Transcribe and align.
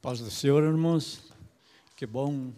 Paz 0.00 0.20
do 0.20 0.30
Senhor, 0.30 0.62
irmãos. 0.62 1.24
Que 1.96 2.06
bom 2.06 2.52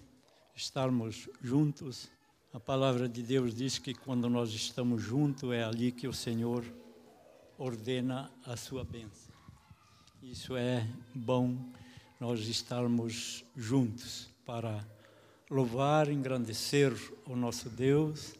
estarmos 0.54 1.26
juntos. 1.42 2.10
A 2.52 2.60
palavra 2.60 3.08
de 3.08 3.22
Deus 3.22 3.54
diz 3.54 3.78
que 3.78 3.94
quando 3.94 4.28
nós 4.28 4.50
estamos 4.50 5.02
juntos 5.02 5.50
é 5.50 5.64
ali 5.64 5.90
que 5.90 6.06
o 6.06 6.12
Senhor 6.12 6.62
ordena 7.56 8.30
a 8.44 8.58
sua 8.58 8.84
bênção. 8.84 9.32
Isso 10.22 10.54
é 10.54 10.86
bom 11.14 11.56
nós 12.20 12.40
estarmos 12.40 13.42
juntos 13.56 14.28
para 14.44 14.86
louvar, 15.50 16.10
engrandecer 16.10 16.92
o 17.24 17.34
nosso 17.34 17.70
Deus 17.70 18.34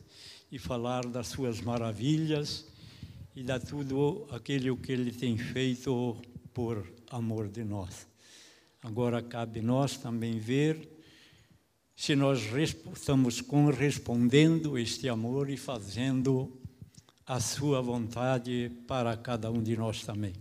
e 0.53 0.59
falar 0.59 1.07
das 1.07 1.29
suas 1.29 1.62
maravilhas 1.62 2.67
e 3.35 3.43
de 3.43 3.61
tudo 3.61 4.27
aquilo 4.30 4.77
que 4.77 4.93
ele 4.93 5.11
tem 5.11 5.39
feito 5.39 6.19
por 6.53 6.87
amor 7.11 7.48
de 7.48 7.64
nós. 7.64 8.09
Agora 8.83 9.21
cabe 9.21 9.61
nós 9.61 9.99
também 9.99 10.39
ver 10.39 10.88
se 11.95 12.16
nós 12.16 12.41
estamos 12.95 13.43
correspondendo 13.43 14.79
este 14.79 15.07
amor 15.07 15.51
e 15.51 15.57
fazendo 15.59 16.59
a 17.27 17.38
sua 17.41 17.83
vontade 17.83 18.73
para 18.88 19.15
cada 19.19 19.51
um 19.51 19.62
de 19.62 19.77
nós 19.77 20.02
também. 20.02 20.33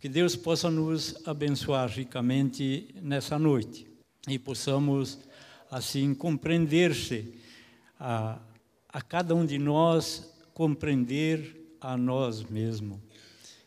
Que 0.00 0.08
Deus 0.08 0.36
possa 0.36 0.70
nos 0.70 1.16
abençoar 1.26 1.88
ricamente 1.88 2.94
nessa 3.02 3.36
noite 3.36 3.84
e 4.28 4.38
possamos 4.38 5.18
assim 5.68 6.14
compreender-se 6.14 7.34
a, 7.98 8.38
a 8.88 9.02
cada 9.02 9.34
um 9.34 9.44
de 9.44 9.58
nós 9.58 10.32
compreender 10.54 11.76
a 11.80 11.96
nós 11.96 12.44
mesmos. 12.44 13.00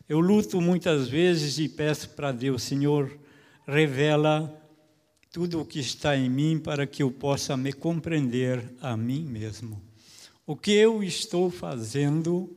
Eu 0.08 0.20
luto 0.20 0.58
muitas 0.58 1.06
vezes 1.06 1.58
e 1.58 1.68
peço 1.68 2.08
para 2.10 2.32
Deus, 2.32 2.62
Senhor, 2.62 3.20
revela 3.66 4.52
tudo 5.32 5.60
o 5.60 5.64
que 5.64 5.78
está 5.78 6.16
em 6.16 6.28
mim 6.28 6.58
para 6.58 6.86
que 6.86 7.02
eu 7.02 7.10
possa 7.10 7.56
me 7.56 7.72
compreender 7.72 8.64
a 8.80 8.96
mim 8.96 9.24
mesmo. 9.24 9.80
O 10.46 10.56
que 10.56 10.72
eu 10.72 11.02
estou 11.02 11.50
fazendo 11.50 12.56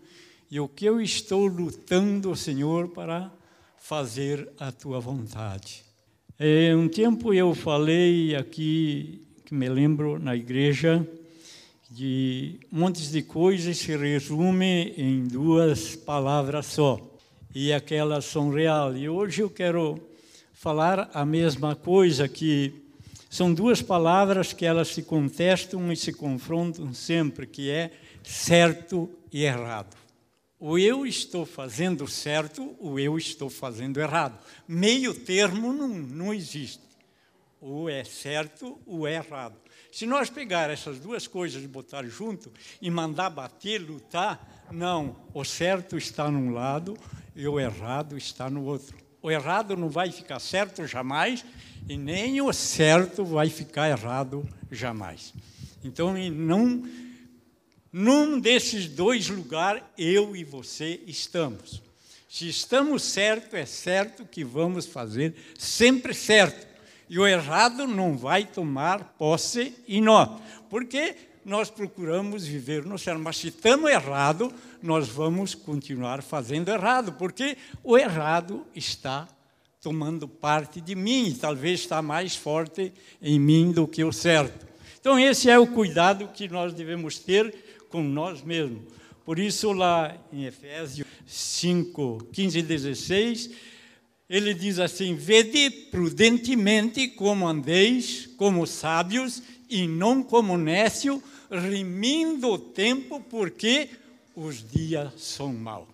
e 0.50 0.60
o 0.60 0.68
que 0.68 0.86
eu 0.86 1.00
estou 1.00 1.46
lutando, 1.46 2.36
Senhor, 2.36 2.90
para 2.90 3.32
fazer 3.78 4.50
a 4.60 4.72
tua 4.72 5.00
vontade. 5.00 5.84
É, 6.40 6.76
um 6.76 6.88
tempo 6.88 7.34
eu 7.34 7.54
falei 7.54 8.36
aqui, 8.36 9.22
que 9.46 9.54
me 9.54 9.70
lembro 9.70 10.18
na 10.18 10.36
igreja, 10.36 11.08
de 11.92 12.60
montes 12.72 13.12
de 13.12 13.22
coisas 13.22 13.78
se 13.78 13.96
resume 13.96 14.94
em 14.98 15.24
duas 15.26 15.96
palavras 15.96 16.66
só. 16.66 17.00
E 17.54 17.72
aquelas 17.72 18.26
são 18.26 18.50
real. 18.50 18.98
E 18.98 19.08
hoje 19.08 19.42
eu 19.42 19.50
quero 19.50 20.00
falar 20.54 21.10
a 21.14 21.26
mesma 21.26 21.76
coisa, 21.76 22.28
que 22.28 22.74
são 23.30 23.54
duas 23.54 23.82
palavras 23.82 24.54
que 24.54 24.66
elas 24.66 24.90
se 24.90 25.02
contestam 25.02 25.92
e 25.92 25.98
se 25.98 26.14
confrontam 26.14 26.94
sempre, 26.94 27.48
que 27.48 27.70
é 27.70 27.92
certo 28.24 29.10
e 29.32 29.44
errado. 29.44 29.98
O 30.60 30.78
eu 30.78 31.06
estou 31.06 31.46
fazendo 31.46 32.08
certo, 32.08 32.76
o 32.80 32.98
eu 32.98 33.18
estou 33.18 33.50
fazendo 33.50 34.00
errado. 34.00 34.40
Meio 34.66 35.14
termo 35.14 35.74
não, 35.74 35.90
não 35.90 36.34
existe. 36.34 36.82
Ou 37.60 37.90
é 37.90 38.04
certo 38.04 38.80
ou 38.86 39.06
é 39.06 39.16
errado. 39.16 39.56
Se 39.92 40.06
nós 40.06 40.30
pegar 40.30 40.70
essas 40.70 41.00
duas 41.00 41.28
coisas 41.28 41.64
e 41.64 41.68
botar 41.68 42.06
junto 42.06 42.52
e 42.82 42.90
mandar 42.90 43.30
bater, 43.30 43.80
lutar, 43.80 44.66
não, 44.72 45.18
o 45.34 45.44
certo 45.44 45.98
está 45.98 46.32
num 46.32 46.52
lado 46.52 46.98
e 47.36 47.48
o 47.48 47.60
errado 47.60 48.18
está 48.18 48.50
no 48.50 48.64
outro. 48.64 48.96
O 49.24 49.32
errado 49.32 49.78
não 49.78 49.90
vai 49.90 50.12
ficar 50.12 50.38
certo 50.38 50.86
jamais 50.86 51.46
e 51.88 51.96
nem 51.96 52.42
o 52.42 52.52
certo 52.52 53.24
vai 53.24 53.50
ficar 53.50 53.90
errado 53.90 54.46
jamais. 54.70 55.34
Então, 55.82 56.14
não, 56.30 56.84
num 57.90 58.38
desses 58.38 58.86
dois 58.86 59.30
lugares, 59.30 59.82
eu 59.98 60.36
e 60.36 60.44
você 60.44 61.00
estamos. 61.08 61.82
Se 62.28 62.50
estamos 62.50 63.02
certo, 63.02 63.56
é 63.56 63.66
certo 63.66 64.26
que 64.26 64.44
vamos 64.44 64.86
fazer 64.86 65.34
sempre 65.58 66.14
certo. 66.14 66.68
E 67.10 67.18
o 67.18 67.26
errado 67.26 67.88
não 67.88 68.18
vai 68.18 68.46
tomar 68.46 69.16
posse 69.18 69.74
em 69.88 70.02
nós. 70.02 70.42
Porque 70.70 71.16
nós 71.46 71.70
procuramos 71.70 72.46
viver 72.46 72.86
no 72.86 72.98
céu. 72.98 73.18
Mas 73.20 73.38
se 73.38 73.50
estamos 73.50 73.90
errado, 73.90 74.52
nós 74.82 75.08
vamos 75.08 75.54
continuar 75.56 76.22
fazendo 76.22 76.70
errado, 76.70 77.14
porque 77.14 77.58
o 77.84 77.98
errado 77.98 78.66
está 78.76 79.28
tomando 79.82 80.28
parte 80.28 80.80
de 80.80 80.96
mim 80.96 81.28
e 81.28 81.34
talvez 81.34 81.82
está 81.82 82.02
mais 82.02 82.36
forte 82.36 82.94
em 83.22 83.40
mim 83.40 83.72
do 83.72 83.86
que 83.86 84.04
o 84.04 84.14
certo. 84.14 84.66
Então 85.00 85.20
esse 85.20 85.50
é 85.50 85.60
o 85.60 85.68
cuidado 85.68 86.30
que 86.30 86.48
nós 86.48 86.74
devemos 86.74 87.20
ter 87.20 87.54
com 87.90 88.02
nós 88.02 88.42
mesmos. 88.42 88.82
Por 89.26 89.40
isso 89.40 89.72
lá 89.74 90.18
em 90.32 90.46
Efésios 90.46 91.08
5, 91.26 92.30
15 92.32 92.60
e 92.60 92.62
16, 92.62 93.50
ele 94.30 94.54
diz 94.54 94.80
assim: 94.80 95.16
Vede 95.16 95.70
prudentemente 95.92 97.10
como 97.10 97.48
andeis, 97.48 98.30
como 98.38 98.66
sábios, 98.66 99.44
e 99.70 99.88
não 99.88 100.22
como 100.22 100.58
nécio, 100.58 101.22
remindo 101.50 102.50
o 102.50 102.58
tempo, 102.58 103.20
porque 103.30 103.90
os 104.36 104.64
dias 104.64 105.14
são 105.18 105.54
maus. 105.54 105.88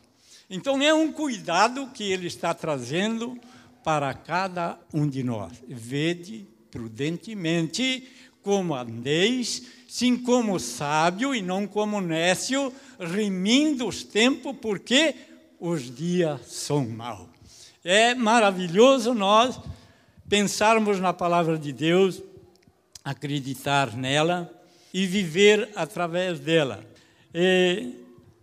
Então 0.50 0.82
é 0.82 0.94
um 0.94 1.12
cuidado 1.12 1.88
que 1.94 2.04
ele 2.04 2.28
está 2.28 2.54
trazendo 2.54 3.40
para 3.84 4.14
cada 4.14 4.80
um 4.94 5.08
de 5.08 5.24
nós. 5.24 5.54
Vede 5.68 6.48
prudentemente 6.72 8.08
como 8.42 8.74
andeis, 8.74 9.64
sim 9.88 10.18
como 10.18 10.60
sábio 10.60 11.36
e 11.36 11.42
não 11.42 11.68
como 11.68 12.02
nécio, 12.02 12.74
remindo 13.00 13.88
os 13.88 14.04
tempos, 14.04 14.56
porque 14.62 15.16
os 15.60 15.94
dias 15.94 16.42
são 16.48 16.88
maus. 16.88 17.28
É 17.84 18.16
maravilhoso 18.16 19.14
nós 19.14 19.60
pensarmos 20.28 21.00
na 21.00 21.14
palavra 21.14 21.58
de 21.58 21.72
Deus, 21.72 22.22
acreditar 23.04 23.96
nela 23.96 24.59
e 24.94 25.06
viver 25.06 25.70
através 25.76 26.40
dela. 26.40 26.84
E 27.34 27.94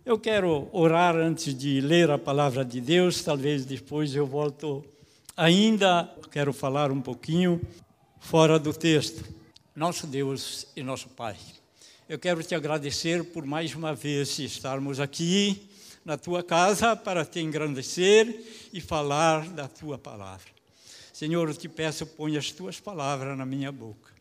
eu 0.05 0.17
quero 0.17 0.69
orar 0.71 1.15
antes 1.15 1.53
de 1.53 1.81
ler 1.81 2.09
a 2.09 2.17
palavra 2.17 2.63
de 2.63 2.79
Deus, 2.79 3.21
talvez 3.21 3.65
depois 3.65 4.15
eu 4.15 4.25
volto. 4.25 4.83
Ainda 5.35 6.09
quero 6.31 6.53
falar 6.53 6.91
um 6.91 7.01
pouquinho 7.01 7.61
fora 8.19 8.57
do 8.57 8.73
texto. 8.73 9.23
Nosso 9.75 10.07
Deus 10.07 10.67
e 10.75 10.81
nosso 10.81 11.07
Pai, 11.09 11.37
eu 12.09 12.17
quero 12.17 12.41
te 12.41 12.55
agradecer 12.55 13.23
por 13.25 13.45
mais 13.45 13.75
uma 13.75 13.93
vez 13.93 14.39
estarmos 14.39 14.99
aqui 14.99 15.69
na 16.03 16.17
tua 16.17 16.41
casa 16.41 16.95
para 16.95 17.23
te 17.23 17.39
engrandecer 17.39 18.69
e 18.73 18.81
falar 18.81 19.47
da 19.49 19.67
tua 19.67 19.97
palavra. 19.97 20.49
Senhor, 21.13 21.47
eu 21.47 21.53
te 21.53 21.67
peço, 21.67 22.07
põe 22.07 22.37
as 22.37 22.51
tuas 22.51 22.79
palavras 22.79 23.37
na 23.37 23.45
minha 23.45 23.71
boca 23.71 24.16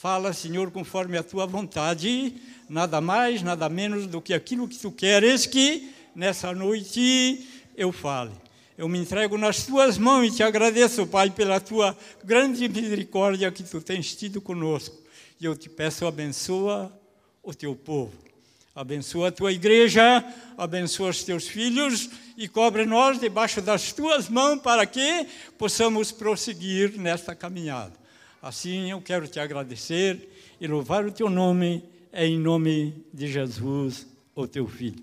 Fala, 0.00 0.32
Senhor, 0.32 0.70
conforme 0.70 1.18
a 1.18 1.24
tua 1.24 1.44
vontade, 1.44 2.32
nada 2.68 3.00
mais, 3.00 3.42
nada 3.42 3.68
menos 3.68 4.06
do 4.06 4.22
que 4.22 4.32
aquilo 4.32 4.68
que 4.68 4.78
tu 4.78 4.92
queres 4.92 5.44
que 5.44 5.92
nessa 6.14 6.52
noite 6.54 7.44
eu 7.76 7.90
fale. 7.90 8.30
Eu 8.76 8.88
me 8.88 8.96
entrego 8.96 9.36
nas 9.36 9.66
tuas 9.66 9.98
mãos 9.98 10.28
e 10.28 10.36
te 10.36 10.42
agradeço, 10.44 11.04
Pai, 11.08 11.30
pela 11.30 11.58
tua 11.58 11.98
grande 12.22 12.68
misericórdia 12.68 13.50
que 13.50 13.64
tu 13.64 13.80
tens 13.80 14.14
tido 14.14 14.40
conosco. 14.40 14.96
E 15.40 15.44
eu 15.44 15.56
te 15.56 15.68
peço, 15.68 16.06
abençoa 16.06 16.96
o 17.42 17.52
teu 17.52 17.74
povo. 17.74 18.12
Abençoa 18.76 19.30
a 19.30 19.32
tua 19.32 19.50
igreja, 19.50 20.24
abençoa 20.56 21.10
os 21.10 21.24
teus 21.24 21.48
filhos 21.48 22.08
e 22.36 22.46
cobre 22.46 22.86
nós 22.86 23.18
debaixo 23.18 23.60
das 23.60 23.92
tuas 23.92 24.28
mãos 24.28 24.60
para 24.60 24.86
que 24.86 25.26
possamos 25.58 26.12
prosseguir 26.12 26.96
nesta 26.96 27.34
caminhada. 27.34 28.06
Assim 28.40 28.90
eu 28.90 29.00
quero 29.00 29.26
te 29.26 29.40
agradecer 29.40 30.28
e 30.60 30.66
louvar 30.68 31.04
o 31.04 31.10
teu 31.10 31.28
nome, 31.28 31.82
é 32.12 32.24
em 32.24 32.38
nome 32.38 32.94
de 33.12 33.26
Jesus, 33.26 34.06
o 34.32 34.46
teu 34.46 34.68
filho. 34.68 35.02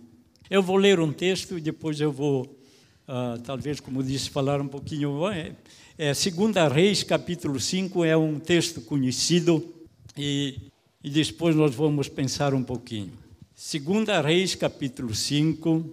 Eu 0.50 0.64
vou 0.64 0.78
ler 0.78 1.02
um 1.02 1.12
texto 1.12 1.58
e 1.58 1.62
depois 1.62 2.00
eu 2.00 2.14
vou, 2.14 2.44
uh, 2.44 3.38
talvez, 3.44 3.82
como 3.82 4.02
disse, 4.02 4.30
falar 4.30 4.62
um 4.62 4.68
pouquinho. 4.70 5.28
É, 5.30 5.54
é 5.98 6.14
2 6.14 6.72
Reis, 6.72 7.04
capítulo 7.04 7.60
5, 7.60 8.06
é 8.06 8.16
um 8.16 8.40
texto 8.40 8.80
conhecido 8.80 9.74
e, 10.18 10.72
e 11.04 11.10
depois 11.10 11.58
nós 11.58 11.76
vamos 11.76 12.08
pensar 12.08 12.54
um 12.54 12.64
pouquinho. 12.64 13.12
2 13.54 14.24
Reis, 14.24 14.56
capítulo 14.56 15.14
5, 15.14 15.86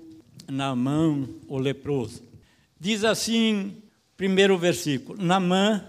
Naamã, 0.49 1.29
o 1.49 1.59
leproso. 1.59 2.23
Diz 2.79 3.03
assim, 3.03 3.77
primeiro 4.17 4.57
versículo: 4.57 5.21
Naamã 5.21 5.89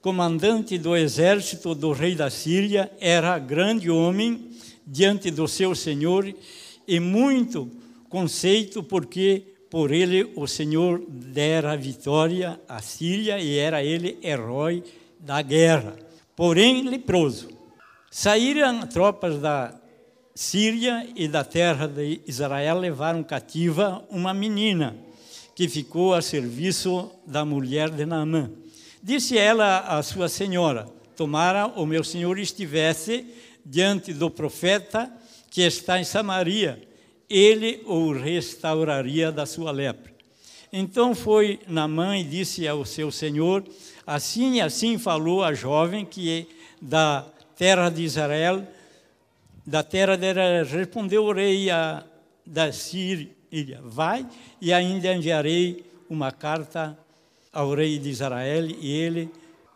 comandante 0.00 0.78
do 0.78 0.96
exército 0.96 1.74
do 1.74 1.92
rei 1.92 2.14
da 2.14 2.30
Síria, 2.30 2.90
era 3.00 3.38
grande 3.38 3.90
homem 3.90 4.50
diante 4.86 5.30
do 5.30 5.46
seu 5.46 5.74
senhor 5.74 6.32
e 6.86 7.00
muito 7.00 7.70
conceito, 8.08 8.82
porque 8.82 9.44
por 9.70 9.92
ele 9.92 10.32
o 10.34 10.46
Senhor 10.46 11.04
dera 11.08 11.76
vitória 11.76 12.58
à 12.66 12.80
Síria 12.80 13.38
e 13.38 13.58
era 13.58 13.84
ele 13.84 14.18
herói 14.22 14.82
da 15.20 15.42
guerra, 15.42 15.96
porém 16.34 16.88
leproso. 16.88 17.48
Saíram 18.10 18.86
tropas 18.86 19.38
da 19.38 19.78
Síria 20.34 21.06
e 21.14 21.28
da 21.28 21.44
terra 21.44 21.86
de 21.86 22.20
Israel 22.26 22.78
levaram 22.78 23.22
cativa 23.22 24.02
uma 24.08 24.32
menina 24.32 24.96
que 25.54 25.68
ficou 25.68 26.14
a 26.14 26.22
serviço 26.22 27.10
da 27.26 27.44
mulher 27.44 27.90
de 27.90 28.06
Naamã. 28.06 28.50
Disse 29.02 29.38
ela 29.38 29.80
à 29.80 30.02
sua 30.02 30.28
senhora: 30.28 30.88
Tomara 31.16 31.66
o 31.66 31.86
meu 31.86 32.02
senhor 32.02 32.38
estivesse 32.38 33.26
diante 33.64 34.12
do 34.12 34.30
profeta 34.30 35.10
que 35.50 35.62
está 35.62 35.98
em 35.98 36.04
Samaria, 36.04 36.82
ele 37.28 37.82
o 37.86 38.12
restauraria 38.12 39.30
da 39.30 39.46
sua 39.46 39.70
lepra. 39.70 40.12
Então 40.72 41.14
foi 41.14 41.60
Naamã 41.66 42.16
e 42.18 42.24
disse 42.24 42.66
ao 42.66 42.84
seu 42.84 43.10
senhor: 43.10 43.64
Assim 44.06 44.56
e 44.56 44.60
assim 44.60 44.98
falou 44.98 45.42
a 45.42 45.54
jovem 45.54 46.04
que 46.04 46.30
é 46.30 46.46
da 46.80 47.26
terra 47.56 47.88
de 47.88 48.02
Israel, 48.02 48.66
da 49.66 49.82
terra 49.82 50.16
de 50.16 50.26
Israel. 50.26 50.64
Respondeu 50.64 51.24
o 51.24 51.32
rei 51.32 51.70
a, 51.70 52.04
da 52.44 52.72
Síria: 52.72 53.30
Vai 53.82 54.26
e 54.60 54.72
ainda 54.72 55.14
enviarei 55.14 55.84
uma 56.08 56.32
carta 56.32 56.98
ao 57.52 57.74
rei 57.74 57.98
de 57.98 58.08
Israel. 58.08 58.66
E 58.66 58.90
ele 58.90 59.30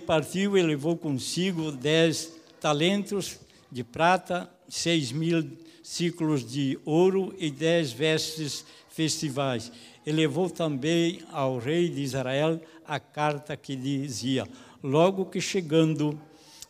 partiu 0.06 0.56
e 0.56 0.62
levou 0.62 0.96
consigo 0.96 1.72
dez 1.72 2.32
talentos 2.60 3.38
de 3.70 3.82
prata, 3.82 4.50
seis 4.68 5.12
mil 5.12 5.48
ciclos 5.82 6.44
de 6.48 6.78
ouro 6.84 7.34
e 7.38 7.50
dez 7.50 7.92
vestes 7.92 8.64
festivais. 8.90 9.72
E 10.04 10.12
levou 10.12 10.48
também 10.50 11.20
ao 11.30 11.58
rei 11.58 11.88
de 11.88 12.02
Israel 12.02 12.60
a 12.86 12.98
carta 12.98 13.56
que 13.56 13.76
dizia: 13.76 14.46
Logo 14.82 15.26
que 15.26 15.40
chegando 15.40 16.18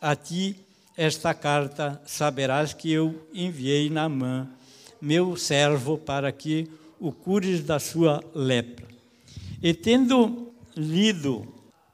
a 0.01 0.15
ti 0.15 0.57
esta 0.97 1.33
carta, 1.33 2.01
saberás 2.05 2.75
que 2.75 2.93
eu 2.93 3.27
enviei 3.33 3.89
Naamã, 3.89 4.49
meu 5.01 5.37
servo, 5.37 5.97
para 5.97 6.31
que 6.31 6.69
o 7.01 7.11
cures 7.11 7.63
da 7.63 7.79
sua 7.79 8.23
lepra. 8.35 8.87
E 9.63 9.73
tendo 9.73 10.52
lido 10.77 11.47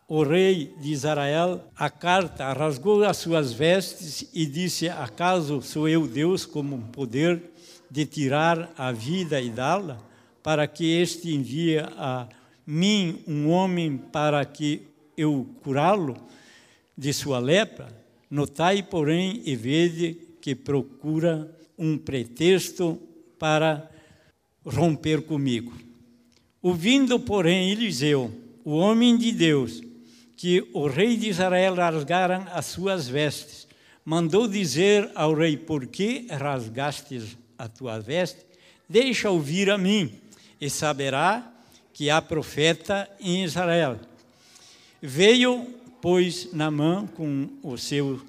o 0.08 0.22
rei 0.22 0.74
de 0.80 0.90
Israel 0.90 1.62
a 1.76 1.90
carta, 1.90 2.50
rasgou 2.52 3.04
as 3.04 3.18
suas 3.18 3.52
vestes 3.52 4.28
e 4.32 4.46
disse: 4.46 4.88
Acaso 4.88 5.60
sou 5.60 5.88
eu 5.88 6.06
Deus 6.06 6.46
com 6.46 6.60
o 6.60 6.80
poder 6.80 7.42
de 7.90 8.06
tirar 8.06 8.72
a 8.76 8.90
vida 8.90 9.40
e 9.40 9.50
dá-la, 9.50 9.98
para 10.42 10.66
que 10.66 10.98
este 10.98 11.34
envie 11.34 11.78
a 11.78 12.26
mim 12.66 13.22
um 13.26 13.50
homem 13.50 13.98
para 13.98 14.44
que 14.44 14.82
eu 15.16 15.46
curá-lo 15.62 16.16
de 16.96 17.12
sua 17.12 17.38
lepra? 17.38 17.88
Notai, 18.30 18.82
porém, 18.82 19.42
e 19.44 19.54
vede 19.56 20.16
que 20.40 20.54
procura 20.54 21.54
um 21.78 21.96
pretexto 21.98 22.98
para 23.38 23.90
romper 24.64 25.22
comigo. 25.22 25.72
Ouvindo, 26.60 27.20
porém, 27.20 27.70
Eliseu, 27.70 28.32
o 28.68 28.72
homem 28.72 29.16
de 29.16 29.32
Deus, 29.32 29.82
que 30.36 30.68
o 30.74 30.86
rei 30.88 31.16
de 31.16 31.30
Israel 31.30 31.74
rasgaram 31.74 32.46
as 32.52 32.66
suas 32.66 33.08
vestes, 33.08 33.66
mandou 34.04 34.46
dizer 34.46 35.10
ao 35.14 35.32
rei: 35.32 35.56
Por 35.56 35.86
que 35.86 36.26
rasgastes 36.28 37.38
a 37.56 37.66
tua 37.66 37.98
veste? 37.98 38.44
Deixa 38.86 39.30
ouvir 39.30 39.70
a 39.70 39.78
mim, 39.78 40.12
e 40.60 40.68
saberá 40.68 41.50
que 41.94 42.10
há 42.10 42.20
profeta 42.20 43.08
em 43.18 43.42
Israel. 43.42 43.98
Veio, 45.00 45.66
pois, 46.02 46.52
Naamã 46.52 47.06
com 47.16 47.48
os 47.62 47.82
seus 47.82 48.20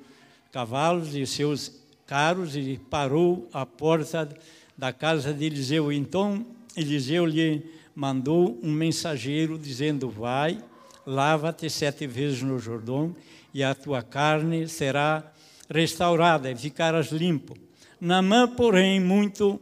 cavalos 0.54 1.16
e 1.16 1.28
seus 1.28 1.70
carros 2.08 2.56
e 2.56 2.80
parou 2.90 3.50
à 3.52 3.66
porta 3.66 4.30
da 4.78 4.94
casa 4.94 5.34
de 5.34 5.44
Eliseu. 5.44 5.92
Então 5.92 6.46
Eliseu 6.78 7.26
lhe 7.26 7.62
mandou 7.96 8.60
um 8.62 8.72
mensageiro 8.72 9.58
dizendo: 9.58 10.10
Vai, 10.10 10.62
lava-te 11.06 11.70
sete 11.70 12.06
vezes 12.08 12.42
no 12.42 12.60
Jordão, 12.60 13.16
e 13.54 13.64
a 13.64 13.74
tua 13.74 14.02
carne 14.02 14.68
será 14.68 15.32
restaurada 15.70 16.52
e 16.52 16.56
ficarás 16.56 17.12
limpo. 17.12 17.58
Naamã, 18.00 18.48
porém, 18.48 19.00
muito 19.00 19.60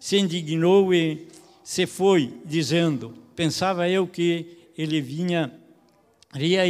se 0.00 0.16
indignou 0.18 0.94
e 0.94 1.28
se 1.62 1.86
foi, 1.86 2.32
dizendo: 2.44 3.14
pensava 3.34 3.88
eu 3.88 4.06
que 4.06 4.68
ele 4.78 5.00
vinha, 5.00 5.52
iria 6.34 6.62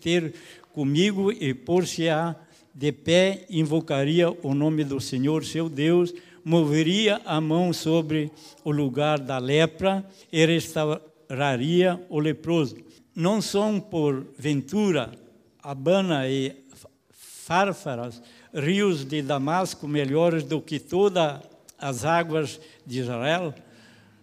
ter 0.00 0.34
comigo 0.72 1.32
e 1.32 1.54
por-se-á 1.54 2.36
de 2.74 2.92
pé, 2.92 3.44
invocaria 3.50 4.30
o 4.42 4.54
nome 4.54 4.84
do 4.84 5.00
Senhor, 5.00 5.44
seu 5.44 5.68
Deus, 5.68 6.14
moveria 6.44 7.20
a 7.24 7.40
mão 7.40 7.72
sobre 7.72 8.30
o 8.64 8.70
lugar 8.70 9.18
da 9.18 9.38
lepra 9.38 10.04
e 10.32 10.44
restauraria 10.46 12.04
o 12.08 12.18
leproso. 12.18 12.76
Não 13.14 13.40
são, 13.40 13.80
por 13.80 14.26
ventura, 14.38 15.12
Abana 15.62 16.28
e 16.28 16.56
Fárfaras, 17.10 18.22
rios 18.54 19.04
de 19.04 19.20
Damasco 19.22 19.86
melhores 19.86 20.44
do 20.44 20.60
que 20.60 20.78
todas 20.78 21.40
as 21.78 22.04
águas 22.04 22.60
de 22.86 23.00
Israel? 23.00 23.54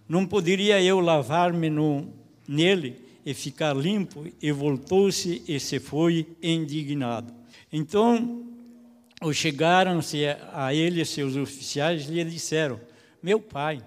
Não 0.07 0.25
poderia 0.25 0.81
eu 0.81 0.99
lavar-me 0.99 1.69
nele 2.47 3.01
e 3.25 3.33
ficar 3.33 3.75
limpo? 3.75 4.25
E 4.41 4.51
voltou-se 4.51 5.43
e 5.47 5.59
se 5.59 5.79
foi 5.79 6.25
indignado. 6.41 7.33
Então, 7.71 8.46
chegaram-se 9.33 10.25
a 10.53 10.73
ele 10.73 11.03
seus 11.03 11.35
oficiais 11.35 12.07
e 12.07 12.11
lhe 12.11 12.23
disseram: 12.23 12.79
Meu 13.21 13.39
pai, 13.39 13.81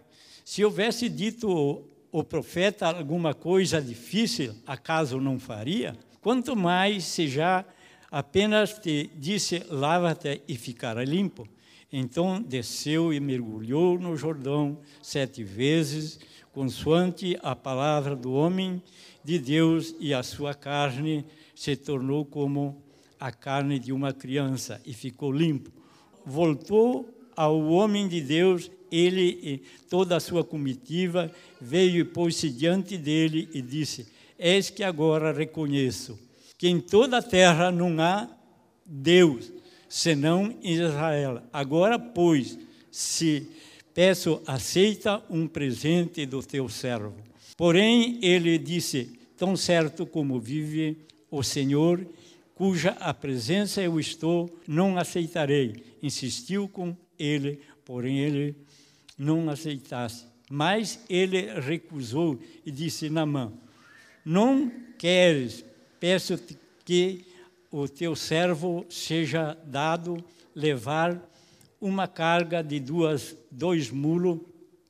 se 0.44 0.64
houvesse 0.64 1.08
dito 1.08 1.48
o, 1.48 1.84
o 2.20 2.24
profeta 2.24 2.88
alguma 2.88 3.32
coisa 3.32 3.80
difícil, 3.80 4.54
acaso 4.66 5.20
não 5.20 5.38
faria? 5.38 5.96
Quanto 6.20 6.56
mais 6.56 7.04
se 7.04 7.28
já 7.28 7.64
apenas 8.10 8.78
te 8.78 9.10
disse: 9.16 9.64
lava-te 9.68 10.42
e 10.48 10.56
ficará 10.56 11.04
limpo. 11.04 11.48
Então 11.92 12.40
desceu 12.40 13.12
e 13.12 13.18
mergulhou 13.18 13.98
no 13.98 14.16
Jordão 14.16 14.78
sete 15.02 15.42
vezes, 15.42 16.20
consoante 16.52 17.38
a 17.42 17.54
palavra 17.56 18.14
do 18.14 18.32
homem 18.32 18.82
de 19.24 19.38
Deus, 19.38 19.94
e 19.98 20.14
a 20.14 20.22
sua 20.22 20.54
carne 20.54 21.24
se 21.54 21.76
tornou 21.76 22.24
como 22.24 22.80
a 23.20 23.30
carne 23.30 23.78
de 23.78 23.92
uma 23.92 24.12
criança 24.12 24.80
e 24.86 24.94
ficou 24.94 25.30
limpo. 25.30 25.70
Voltou 26.24 27.08
ao 27.36 27.60
homem 27.68 28.08
de 28.08 28.20
Deus, 28.20 28.70
ele 28.90 29.38
e 29.42 29.62
toda 29.88 30.16
a 30.16 30.20
sua 30.20 30.42
comitiva 30.42 31.30
veio 31.60 32.00
e 32.00 32.04
pôs-se 32.04 32.48
diante 32.48 32.96
dele 32.96 33.48
e 33.52 33.60
disse: 33.60 34.08
Eis 34.38 34.70
que 34.70 34.82
agora 34.82 35.32
reconheço 35.32 36.18
que 36.56 36.68
em 36.68 36.78
toda 36.78 37.18
a 37.18 37.22
terra 37.22 37.70
não 37.70 37.98
há 38.00 38.28
Deus 38.84 39.50
senão 39.88 40.54
em 40.62 40.74
Israel. 40.74 41.42
Agora, 41.52 41.98
pois, 41.98 42.58
se 42.90 43.46
peço, 43.92 44.42
aceita 44.46 45.22
um 45.28 45.48
presente 45.48 46.24
do 46.24 46.42
teu 46.42 46.68
servo. 46.68 47.14
Porém, 47.56 48.18
ele 48.22 48.56
disse: 48.58 49.18
Tão 49.36 49.56
certo 49.56 50.06
como 50.06 50.38
vive 50.38 50.98
o 51.30 51.42
Senhor, 51.42 52.06
cuja 52.60 52.90
a 53.00 53.14
presença 53.14 53.80
eu 53.80 53.98
estou, 53.98 54.54
não 54.68 54.98
aceitarei. 54.98 55.82
Insistiu 56.02 56.68
com 56.68 56.94
ele, 57.18 57.58
porém 57.86 58.18
ele 58.18 58.54
não 59.16 59.48
aceitasse. 59.48 60.26
Mas 60.50 61.02
ele 61.08 61.58
recusou 61.58 62.38
e 62.66 62.70
disse: 62.70 63.08
Namã, 63.08 63.50
não 64.22 64.70
queres, 64.98 65.64
peço-te 65.98 66.58
que 66.84 67.24
o 67.70 67.88
teu 67.88 68.14
servo 68.14 68.84
seja 68.90 69.56
dado 69.64 70.22
levar 70.54 71.18
uma 71.80 72.06
carga 72.06 72.62
de 72.62 72.78
duas, 72.78 73.34
dois 73.50 73.90
mulos, 73.90 74.38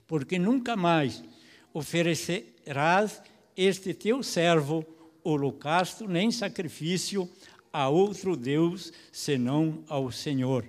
porque 0.08 0.40
nunca 0.40 0.74
mais 0.74 1.22
oferecerás 1.72 3.22
este 3.56 3.94
teu 3.94 4.24
servo 4.24 4.84
holocausto 5.22 6.08
nem 6.08 6.30
sacrifício 6.30 7.30
a 7.72 7.88
outro 7.88 8.36
Deus 8.36 8.92
senão 9.12 9.84
ao 9.88 10.10
Senhor. 10.10 10.64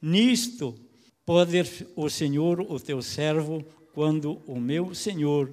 Nisto 0.00 0.74
pode 1.24 1.62
o 1.94 2.08
Senhor, 2.08 2.60
o 2.60 2.80
teu 2.80 3.02
servo, 3.02 3.64
quando 3.92 4.40
o 4.46 4.60
meu 4.60 4.94
Senhor 4.94 5.50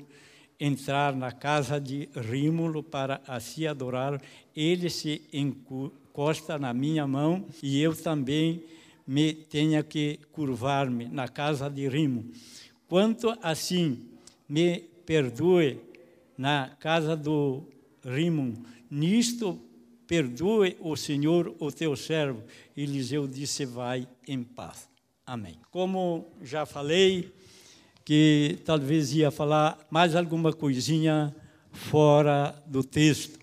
entrar 0.60 1.16
na 1.16 1.32
casa 1.32 1.80
de 1.80 2.10
Rímulo 2.16 2.82
para 2.82 3.22
assim 3.28 3.66
adorar, 3.66 4.22
ele 4.56 4.90
se 4.90 5.22
encosta 5.34 6.58
na 6.58 6.74
minha 6.74 7.06
mão 7.06 7.46
e 7.62 7.82
eu 7.82 7.96
também 7.96 8.64
me 9.06 9.34
tenha 9.34 9.84
que 9.84 10.20
curvar-me 10.32 11.06
na 11.06 11.28
casa 11.28 11.70
de 11.70 11.88
Rimo. 11.88 12.26
Quanto 12.88 13.38
assim 13.42 14.04
me 14.48 14.80
perdoe 15.06 15.80
na 16.38 16.70
casa 16.80 17.16
do 17.16 17.64
Rimon, 18.04 18.54
nisto 18.90 19.60
perdoe 20.08 20.78
o 20.80 20.96
Senhor 20.96 21.56
o 21.60 21.72
teu 21.72 21.96
servo. 21.96 22.44
Eliseu 22.76 23.28
disse: 23.28 23.66
Vai 23.66 24.08
em 24.28 24.44
paz. 24.44 24.88
Amém. 25.26 25.60
Como 25.72 26.28
já 26.42 26.66
falei, 26.66 27.32
que 28.04 28.60
talvez 28.66 29.14
ia 29.14 29.32
falar 29.32 29.78
mais 29.90 30.16
alguma 30.16 30.54
coisinha 30.54 31.36
fora 31.72 32.56
do 32.66 32.84
texto. 32.84 33.40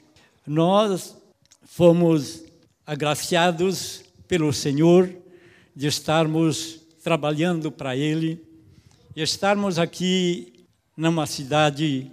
Nós 0.46 1.16
fomos 1.64 2.44
agraciados 2.86 4.04
pelo 4.28 4.52
Senhor 4.52 5.12
de 5.74 5.86
estarmos 5.86 6.80
trabalhando 7.02 7.72
para 7.72 7.96
Ele 7.96 8.52
estarmos 9.14 9.78
aqui 9.78 10.64
numa 10.96 11.26
cidade 11.26 12.10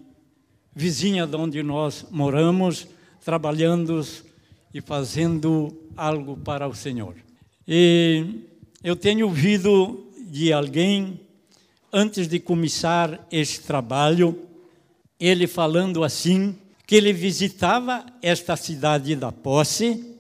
vizinha 0.75 1.25
de 1.25 1.35
onde 1.35 1.63
nós 1.63 2.05
moramos, 2.11 2.87
trabalhando 3.23 4.01
e 4.73 4.81
fazendo 4.81 5.75
algo 5.95 6.37
para 6.37 6.67
o 6.67 6.75
Senhor. 6.75 7.15
E 7.67 8.25
eu 8.83 8.95
tenho 8.95 9.27
ouvido 9.27 10.07
de 10.29 10.53
alguém, 10.53 11.19
antes 11.91 12.27
de 12.27 12.39
começar 12.39 13.27
este 13.31 13.61
trabalho, 13.61 14.39
ele 15.19 15.47
falando 15.47 16.03
assim, 16.03 16.55
que 16.85 16.95
ele 16.95 17.11
visitava 17.11 18.05
esta 18.21 18.55
cidade 18.55 19.15
da 19.15 19.31
posse 19.31 20.15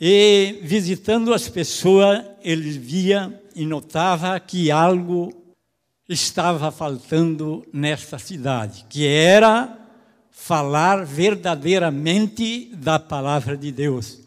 e, 0.00 0.60
visitando 0.62 1.32
as 1.32 1.48
pessoas, 1.48 2.24
ele 2.42 2.70
via 2.70 3.42
e 3.54 3.64
notava 3.64 4.38
que 4.38 4.70
algo 4.70 5.32
estava 6.08 6.70
faltando 6.70 7.66
nesta 7.72 8.18
cidade, 8.18 8.86
que 8.88 9.06
era 9.06 9.77
falar 10.40 11.04
verdadeiramente 11.04 12.70
da 12.72 12.98
palavra 12.98 13.56
de 13.56 13.70
Deus. 13.70 14.20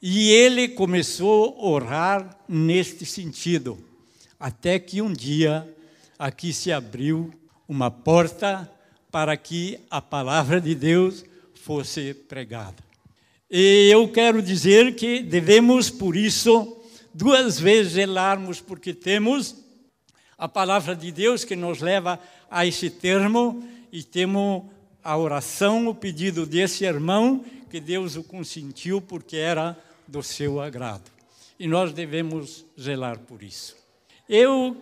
E 0.00 0.30
ele 0.30 0.68
começou 0.68 1.56
a 1.58 1.66
orar 1.66 2.38
neste 2.46 3.04
sentido, 3.04 3.76
até 4.38 4.78
que 4.78 5.02
um 5.02 5.12
dia 5.12 5.66
aqui 6.16 6.52
se 6.52 6.70
abriu 6.70 7.32
uma 7.66 7.90
porta 7.90 8.70
para 9.10 9.36
que 9.36 9.80
a 9.90 10.00
palavra 10.00 10.60
de 10.60 10.74
Deus 10.76 11.24
fosse 11.54 12.14
pregada. 12.14 12.76
E 13.50 13.88
eu 13.90 14.06
quero 14.06 14.40
dizer 14.40 14.94
que 14.94 15.22
devemos, 15.22 15.90
por 15.90 16.14
isso, 16.14 16.76
duas 17.12 17.58
vezes 17.58 17.94
zelarmos, 17.94 18.60
porque 18.60 18.94
temos 18.94 19.56
a 20.36 20.46
palavra 20.46 20.94
de 20.94 21.10
Deus 21.10 21.42
que 21.42 21.56
nos 21.56 21.80
leva 21.80 22.20
a 22.48 22.64
esse 22.64 22.90
termo 22.90 23.64
e 23.90 24.04
temos 24.04 24.77
a 25.08 25.16
oração, 25.16 25.88
o 25.88 25.94
pedido 25.94 26.44
desse 26.44 26.84
irmão, 26.84 27.42
que 27.70 27.80
Deus 27.80 28.14
o 28.14 28.22
consentiu 28.22 29.00
porque 29.00 29.38
era 29.38 29.74
do 30.06 30.22
seu 30.22 30.60
agrado. 30.60 31.10
E 31.58 31.66
nós 31.66 31.94
devemos 31.94 32.66
zelar 32.78 33.18
por 33.20 33.42
isso. 33.42 33.74
Eu, 34.28 34.76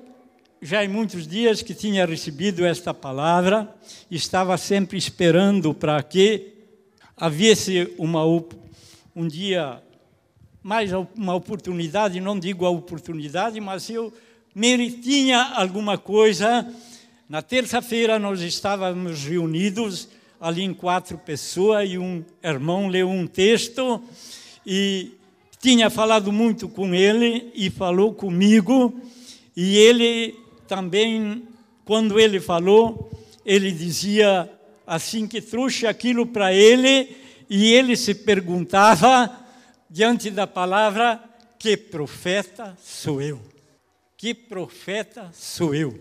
já 0.60 0.84
em 0.84 0.88
muitos 0.88 1.28
dias 1.28 1.62
que 1.62 1.72
tinha 1.72 2.04
recebido 2.04 2.66
esta 2.66 2.92
palavra, 2.92 3.72
estava 4.10 4.58
sempre 4.58 4.98
esperando 4.98 5.72
para 5.72 6.02
que 6.02 6.54
havesse 7.16 7.94
uma, 7.96 8.24
um 9.14 9.28
dia, 9.28 9.80
mais 10.60 10.90
uma 11.14 11.36
oportunidade, 11.36 12.20
não 12.20 12.36
digo 12.36 12.66
a 12.66 12.70
oportunidade, 12.70 13.60
mas 13.60 13.88
eu 13.88 14.12
tinha 15.00 15.40
alguma 15.54 15.96
coisa. 15.96 16.68
Na 17.28 17.42
terça-feira 17.42 18.18
nós 18.18 18.40
estávamos 18.40 19.22
reunidos 19.22 20.15
ali 20.40 20.62
em 20.62 20.74
quatro 20.74 21.18
pessoas 21.18 21.88
e 21.88 21.98
um 21.98 22.24
irmão 22.42 22.88
leu 22.88 23.08
um 23.08 23.26
texto 23.26 24.02
e 24.64 25.12
tinha 25.60 25.88
falado 25.88 26.32
muito 26.32 26.68
com 26.68 26.94
ele 26.94 27.50
e 27.54 27.70
falou 27.70 28.12
comigo 28.12 29.00
e 29.56 29.76
ele 29.76 30.38
também 30.68 31.42
quando 31.84 32.20
ele 32.20 32.40
falou 32.40 33.10
ele 33.44 33.72
dizia 33.72 34.50
assim 34.86 35.26
que 35.26 35.40
trouxe 35.40 35.86
aquilo 35.86 36.26
para 36.26 36.52
ele 36.52 37.16
e 37.48 37.72
ele 37.72 37.96
se 37.96 38.14
perguntava 38.14 39.44
diante 39.88 40.30
da 40.30 40.46
palavra 40.46 41.22
que 41.58 41.76
profeta 41.76 42.76
sou 42.82 43.20
eu? 43.22 43.40
Que 44.16 44.34
profeta 44.34 45.30
sou 45.32 45.74
eu? 45.74 46.00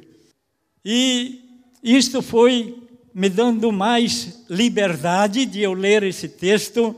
E 0.84 1.42
isto 1.82 2.22
foi 2.22 2.85
me 3.16 3.30
dando 3.30 3.72
mais 3.72 4.44
liberdade 4.50 5.46
de 5.46 5.62
eu 5.62 5.72
ler 5.72 6.04
esse 6.04 6.28
texto 6.28 6.94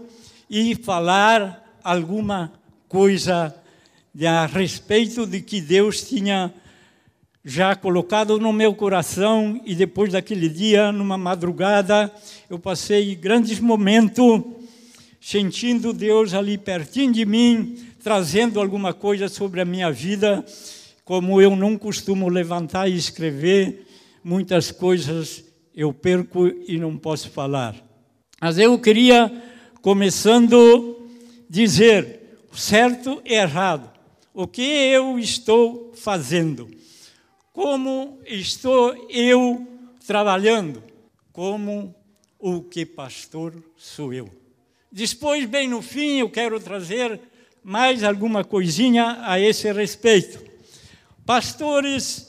e 0.49 0.73
falar 0.73 1.79
alguma 1.83 2.51
coisa 2.89 3.53
a 4.27 4.47
respeito 4.47 5.27
de 5.27 5.41
que 5.41 5.61
Deus 5.61 6.01
tinha 6.01 6.51
já 7.45 7.75
colocado 7.75 8.39
no 8.39 8.51
meu 8.51 8.73
coração 8.73 9.61
e 9.63 9.75
depois 9.75 10.11
daquele 10.11 10.49
dia, 10.49 10.91
numa 10.91 11.19
madrugada, 11.19 12.11
eu 12.49 12.57
passei 12.57 13.13
grandes 13.13 13.59
momentos 13.59 14.41
sentindo 15.21 15.93
Deus 15.93 16.33
ali 16.33 16.57
pertinho 16.57 17.13
de 17.13 17.27
mim, 17.27 17.77
trazendo 18.03 18.59
alguma 18.59 18.91
coisa 18.91 19.29
sobre 19.29 19.61
a 19.61 19.65
minha 19.65 19.91
vida, 19.91 20.43
como 21.05 21.39
eu 21.39 21.55
não 21.55 21.77
costumo 21.77 22.27
levantar 22.27 22.89
e 22.89 22.95
escrever 22.97 23.85
muitas 24.23 24.71
coisas 24.71 25.46
eu 25.77 25.93
perco 25.93 26.47
e 26.47 26.79
não 26.79 26.97
posso 26.97 27.29
falar. 27.29 27.75
Mas 28.41 28.57
eu 28.57 28.79
queria, 28.79 29.31
começando, 29.79 31.07
dizer 31.47 32.19
certo 32.51 33.21
e 33.23 33.35
errado. 33.35 33.87
O 34.33 34.47
que 34.47 34.63
eu 34.63 35.19
estou 35.19 35.93
fazendo? 35.93 36.67
Como 37.53 38.19
estou 38.25 39.07
eu 39.07 39.67
trabalhando? 40.07 40.81
Como 41.31 41.93
o 42.39 42.63
que 42.63 42.83
pastor 42.83 43.53
sou 43.77 44.11
eu? 44.11 44.27
Depois, 44.91 45.45
bem 45.45 45.67
no 45.67 45.83
fim, 45.83 46.17
eu 46.17 46.29
quero 46.31 46.59
trazer 46.59 47.21
mais 47.63 48.03
alguma 48.03 48.43
coisinha 48.43 49.19
a 49.21 49.39
esse 49.39 49.71
respeito. 49.71 50.43
Pastores 51.23 52.26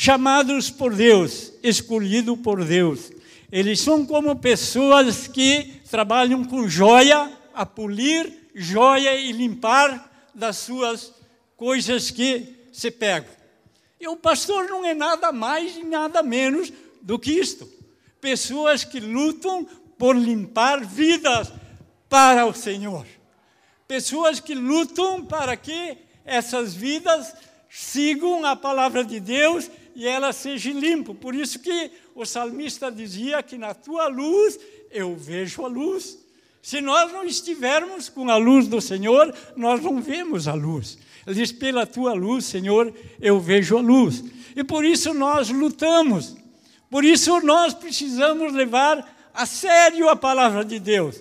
chamados 0.00 0.70
por 0.70 0.94
Deus, 0.94 1.52
escolhidos 1.60 2.38
por 2.38 2.64
Deus. 2.64 3.10
Eles 3.50 3.80
são 3.80 4.06
como 4.06 4.36
pessoas 4.36 5.26
que 5.26 5.82
trabalham 5.90 6.44
com 6.44 6.68
joia, 6.68 7.36
a 7.52 7.66
polir 7.66 8.48
joia 8.54 9.16
e 9.16 9.32
limpar 9.32 10.28
das 10.32 10.58
suas 10.58 11.12
coisas 11.56 12.12
que 12.12 12.68
se 12.72 12.92
pegam. 12.92 13.28
E 14.00 14.06
o 14.06 14.14
pastor 14.14 14.68
não 14.68 14.84
é 14.84 14.94
nada 14.94 15.32
mais 15.32 15.76
e 15.76 15.82
nada 15.82 16.22
menos 16.22 16.72
do 17.02 17.18
que 17.18 17.32
isto. 17.32 17.68
Pessoas 18.20 18.84
que 18.84 19.00
lutam 19.00 19.64
por 19.98 20.16
limpar 20.16 20.86
vidas 20.86 21.52
para 22.08 22.46
o 22.46 22.54
Senhor. 22.54 23.04
Pessoas 23.88 24.38
que 24.38 24.54
lutam 24.54 25.24
para 25.24 25.56
que 25.56 25.98
essas 26.24 26.72
vidas 26.72 27.34
sigam 27.68 28.44
a 28.44 28.54
palavra 28.54 29.04
de 29.04 29.18
Deus 29.18 29.68
e 29.98 30.06
ela 30.06 30.32
seja 30.32 30.70
limpa. 30.70 31.12
Por 31.12 31.34
isso 31.34 31.58
que 31.58 31.90
o 32.14 32.24
salmista 32.24 32.88
dizia 32.88 33.42
que 33.42 33.58
na 33.58 33.74
tua 33.74 34.06
luz 34.06 34.56
eu 34.92 35.16
vejo 35.16 35.64
a 35.64 35.66
luz. 35.66 36.16
Se 36.62 36.80
nós 36.80 37.12
não 37.12 37.24
estivermos 37.24 38.08
com 38.08 38.30
a 38.30 38.36
luz 38.36 38.68
do 38.68 38.80
Senhor, 38.80 39.34
nós 39.56 39.82
não 39.82 40.00
vemos 40.00 40.46
a 40.46 40.54
luz. 40.54 40.98
Ele 41.26 41.34
diz: 41.34 41.50
pela 41.50 41.84
tua 41.84 42.12
luz, 42.12 42.44
Senhor, 42.44 42.94
eu 43.20 43.40
vejo 43.40 43.76
a 43.76 43.80
luz. 43.80 44.22
E 44.54 44.62
por 44.62 44.84
isso 44.84 45.12
nós 45.12 45.50
lutamos. 45.50 46.36
Por 46.88 47.04
isso 47.04 47.40
nós 47.40 47.74
precisamos 47.74 48.52
levar 48.52 49.04
a 49.34 49.46
sério 49.46 50.08
a 50.08 50.14
palavra 50.14 50.64
de 50.64 50.78
Deus. 50.78 51.20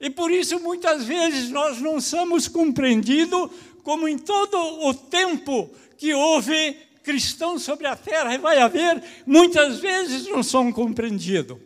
E 0.00 0.08
por 0.08 0.30
isso 0.30 0.58
muitas 0.58 1.04
vezes 1.04 1.50
nós 1.50 1.78
não 1.82 2.00
somos 2.00 2.48
compreendidos 2.48 3.50
como 3.82 4.08
em 4.08 4.16
todo 4.16 4.56
o 4.86 4.94
tempo 4.94 5.68
que 5.98 6.14
houve 6.14 6.88
cristãos 7.02 7.62
sobre 7.62 7.86
a 7.86 7.96
terra, 7.96 8.34
e 8.34 8.38
vai 8.38 8.58
haver, 8.58 9.02
muitas 9.26 9.78
vezes 9.78 10.26
não 10.28 10.42
são 10.42 10.72
compreendidos. 10.72 11.58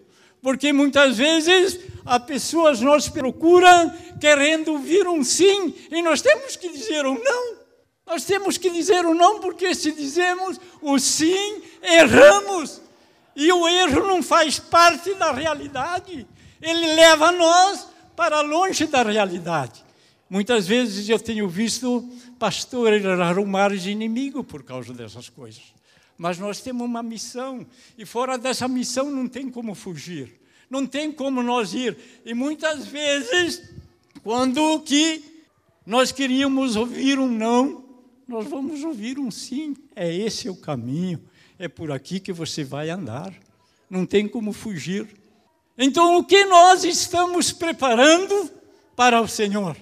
Porque 0.43 0.73
muitas 0.73 1.17
vezes 1.17 1.81
as 2.05 2.23
pessoas 2.25 2.81
nos 2.81 3.09
procuram 3.09 3.93
querendo 4.21 4.73
ouvir 4.73 5.09
um 5.09 5.25
sim, 5.25 5.75
e 5.91 6.03
nós 6.03 6.21
temos 6.21 6.57
que 6.57 6.69
dizer 6.69 7.07
um 7.07 7.19
não. 7.23 7.64
Nós 8.07 8.25
temos 8.25 8.59
que 8.59 8.69
dizer 8.69 9.07
um 9.07 9.14
não, 9.14 9.41
porque 9.41 9.75
se 9.75 9.91
dizemos 9.93 10.61
o 10.83 10.99
sim, 10.99 11.62
erramos. 11.83 12.83
E 13.35 13.50
o 13.50 13.67
erro 13.67 14.07
não 14.07 14.23
faz 14.23 14.59
parte 14.59 15.14
da 15.14 15.33
realidade. 15.33 16.26
Ele 16.61 16.95
leva 16.95 17.33
nós 17.33 17.88
para 18.14 18.43
longe 18.43 18.87
da 18.87 19.03
realidade. 19.03 19.85
Muitas 20.28 20.66
vezes 20.66 21.09
eu 21.09 21.19
tenho 21.19 21.49
visto 21.49 22.09
pastores 22.38 23.04
arrumar 23.04 23.73
inimigo 23.73 24.43
por 24.43 24.62
causa 24.62 24.93
dessas 24.93 25.28
coisas. 25.28 25.62
Mas 26.16 26.38
nós 26.38 26.61
temos 26.61 26.87
uma 26.87 27.02
missão, 27.02 27.66
e 27.99 28.07
fora 28.07 28.38
dessa 28.38 28.69
missão 28.69 29.11
não 29.11 29.28
tem 29.28 29.50
como 29.50 29.75
fugir, 29.75 30.40
não 30.71 30.87
tem 30.87 31.11
como 31.11 31.43
nós 31.43 31.75
ir. 31.75 31.97
E 32.25 32.33
muitas 32.33 32.87
vezes, 32.87 33.62
quando 34.23 34.81
que 34.81 35.25
nós 35.85 36.12
queríamos 36.12 36.76
ouvir 36.76 37.19
um 37.19 37.28
não, 37.28 37.85
nós 38.26 38.47
vamos 38.47 38.83
ouvir 38.83 39.19
um 39.19 39.31
sim. 39.31 39.76
É 39.95 40.12
esse 40.14 40.49
o 40.49 40.57
caminho, 40.57 41.21
é 41.59 41.69
por 41.69 41.93
aqui 41.93 42.19
que 42.19 42.33
você 42.33 42.64
vai 42.64 42.90
andar. 42.90 43.35
Não 43.90 44.07
tem 44.07 44.26
como 44.26 44.52
fugir. 44.52 45.07
Então, 45.76 46.16
o 46.16 46.25
que 46.25 46.45
nós 46.45 46.85
estamos 46.85 47.52
preparando 47.52 48.50
para 48.97 49.21
o 49.21 49.28
Senhor? 49.28 49.76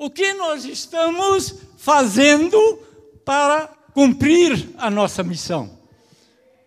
O 0.00 0.08
que 0.08 0.32
nós 0.32 0.64
estamos 0.64 1.56
fazendo 1.76 2.58
para 3.22 3.68
cumprir 3.92 4.70
a 4.78 4.88
nossa 4.88 5.22
missão? 5.22 5.78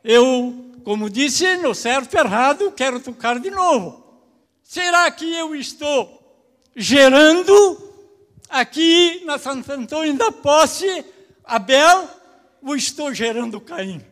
Eu, 0.03 0.53
como 0.83 1.09
disse, 1.09 1.57
no 1.57 1.73
certo 1.73 2.13
e 2.13 2.19
errado, 2.19 2.71
quero 2.73 2.99
tocar 2.99 3.39
de 3.39 3.49
novo. 3.49 4.21
Será 4.61 5.09
que 5.09 5.35
eu 5.35 5.55
estou 5.55 6.45
gerando 6.75 7.95
aqui 8.47 9.23
na 9.25 9.39
Santo 9.39 9.71
Antônio 9.71 10.13
da 10.13 10.31
Posse 10.31 11.03
Abel 11.43 12.07
ou 12.61 12.75
estou 12.75 13.15
gerando 13.15 13.59
Caim? 13.59 14.05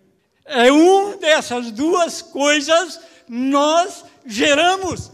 É 0.44 0.72
uma 0.72 1.16
dessas 1.18 1.70
duas 1.70 2.24
coisas 2.24 3.00
nós 3.30 4.04
geramos. 4.26 5.12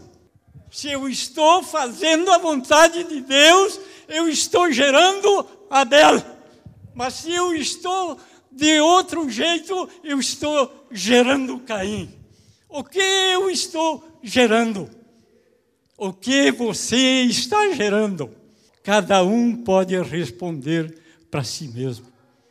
Se 0.70 0.90
eu 0.90 1.08
estou 1.08 1.62
fazendo 1.62 2.30
a 2.30 2.38
vontade 2.38 3.04
de 3.04 3.20
Deus, 3.20 3.80
eu 4.08 4.28
estou 4.28 4.72
gerando 4.72 5.46
Abel. 5.70 6.22
Mas 6.94 7.14
se 7.14 7.32
eu 7.32 7.54
estou 7.54 8.18
de 8.50 8.80
outro 8.80 9.28
jeito, 9.30 9.88
eu 10.02 10.18
estou 10.18 10.86
gerando 10.90 11.60
Caim. 11.60 12.12
O 12.68 12.82
que 12.82 12.98
eu 12.98 13.48
estou 13.50 14.02
gerando? 14.22 14.90
O 15.96 16.12
que 16.12 16.50
você 16.50 17.22
está 17.22 17.72
gerando? 17.72 18.30
Cada 18.82 19.22
um 19.22 19.54
pode 19.56 20.00
responder 20.02 20.98
para 21.30 21.44
si 21.44 21.68
mesmo. 21.68 22.06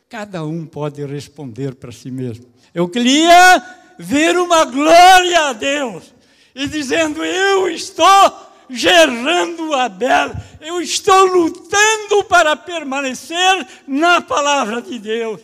Cada 0.08 0.44
um 0.44 0.64
pode 0.64 1.04
responder 1.04 1.74
para 1.74 1.92
si 1.92 2.10
mesmo. 2.10 2.46
Eu 2.72 2.88
queria 2.88 3.62
ver 3.98 4.36
uma 4.38 4.64
glória 4.64 5.48
a 5.48 5.52
Deus 5.52 6.14
e 6.54 6.66
dizendo: 6.66 7.24
Eu 7.24 7.68
estou 7.68 8.47
gerando 8.70 9.74
Abel, 9.74 10.32
eu 10.60 10.80
estou 10.80 11.26
lutando 11.26 12.24
para 12.24 12.56
permanecer 12.56 13.66
na 13.86 14.20
palavra 14.20 14.82
de 14.82 14.98
Deus. 14.98 15.40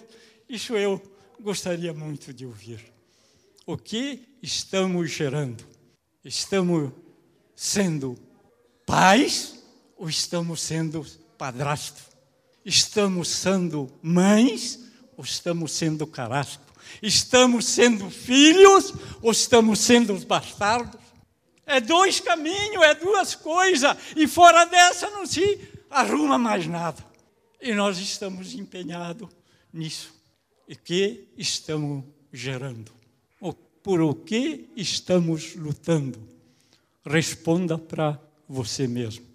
Isso 0.48 0.76
eu 0.76 1.00
gostaria 1.40 1.92
muito 1.92 2.32
de 2.32 2.46
ouvir. 2.46 2.92
O 3.66 3.76
que 3.76 4.20
estamos 4.42 5.10
gerando? 5.10 5.64
Estamos 6.24 6.92
sendo 7.56 8.18
pais 8.86 9.62
ou 9.96 10.08
estamos 10.08 10.60
sendo 10.60 11.04
padrasto? 11.38 12.02
Estamos 12.64 13.28
sendo 13.28 13.90
mães 14.02 14.80
ou 15.16 15.24
estamos 15.24 15.72
sendo 15.72 16.06
carrasco? 16.06 16.62
Estamos 17.02 17.66
sendo 17.66 18.10
filhos 18.10 18.92
ou 19.22 19.32
estamos 19.32 19.80
sendo 19.80 20.12
os 20.14 20.24
bastardos? 20.24 21.03
É 21.66 21.80
dois 21.80 22.20
caminhos, 22.20 22.82
é 22.82 22.94
duas 22.94 23.34
coisas, 23.34 23.96
e 24.16 24.26
fora 24.26 24.64
dessa 24.64 25.08
não 25.10 25.26
se 25.26 25.60
arruma 25.90 26.38
mais 26.38 26.66
nada. 26.66 27.04
E 27.60 27.72
nós 27.72 27.98
estamos 27.98 28.54
empenhados 28.54 29.28
nisso. 29.72 30.14
E 30.68 30.76
que 30.76 31.28
estamos 31.36 32.04
gerando? 32.32 32.92
Por 33.84 34.00
o 34.00 34.14
que 34.14 34.70
estamos 34.74 35.54
lutando? 35.54 36.18
Responda 37.04 37.76
para 37.76 38.18
você 38.48 38.88
mesmo. 38.88 39.26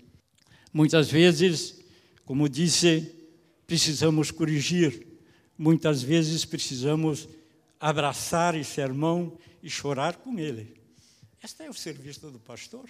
Muitas 0.73 1.11
vezes, 1.11 1.79
como 2.25 2.49
disse, 2.49 3.15
precisamos 3.67 4.31
corrigir. 4.31 5.05
Muitas 5.55 6.01
vezes 6.01 6.45
precisamos 6.45 7.29
abraçar 7.79 8.55
esse 8.55 8.81
irmão 8.81 9.37
e 9.61 9.69
chorar 9.69 10.15
com 10.15 10.39
ele. 10.39 10.78
Este 11.41 11.63
é 11.63 11.69
o 11.69 11.73
serviço 11.73 12.29
do 12.29 12.39
pastor. 12.39 12.89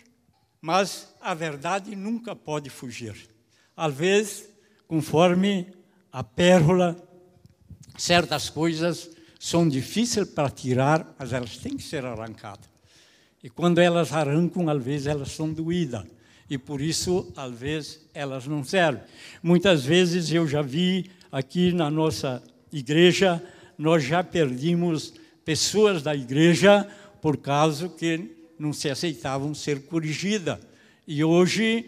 Mas 0.62 1.08
a 1.22 1.34
verdade 1.34 1.96
nunca 1.96 2.36
pode 2.36 2.70
fugir. 2.70 3.16
Às 3.78 3.94
vezes, 3.94 4.50
conforme 4.88 5.68
a 6.12 6.24
pérola, 6.24 6.98
certas 7.98 8.50
coisas 8.50 9.10
são 9.40 9.70
difíceis 9.70 10.28
para 10.28 10.50
tirar, 10.50 11.16
mas 11.18 11.32
elas 11.32 11.58
têm 11.58 11.78
que 11.78 11.84
ser 11.84 12.04
arrancadas. 12.06 12.68
E 13.42 13.50
quando 13.50 13.80
elas 13.80 14.12
arrancam, 14.12 14.68
às 14.68 14.84
vezes 14.84 15.08
elas 15.08 15.32
são 15.32 15.54
doídas. 15.54 16.06
E 16.50 16.58
por 16.58 16.82
isso, 16.82 17.32
às 17.38 17.54
vezes, 17.54 18.10
elas 18.14 18.48
não 18.48 18.64
servem. 18.64 19.04
Muitas 19.42 19.86
vezes 19.86 20.32
eu 20.32 20.48
já 20.48 20.62
vi 20.62 21.10
aqui 21.32 21.72
na 21.72 21.90
nossa 21.90 22.44
igreja, 22.72 23.42
nós 23.78 24.04
já 24.04 24.24
perdimos 24.24 25.14
pessoas 25.46 26.02
da 26.02 26.16
igreja 26.16 26.86
por 27.22 27.38
causa 27.38 27.88
que 27.88 28.39
não 28.60 28.74
se 28.74 28.90
aceitavam 28.90 29.56
ser 29.56 29.84
corrigida. 29.84 30.60
E 31.08 31.24
hoje, 31.24 31.86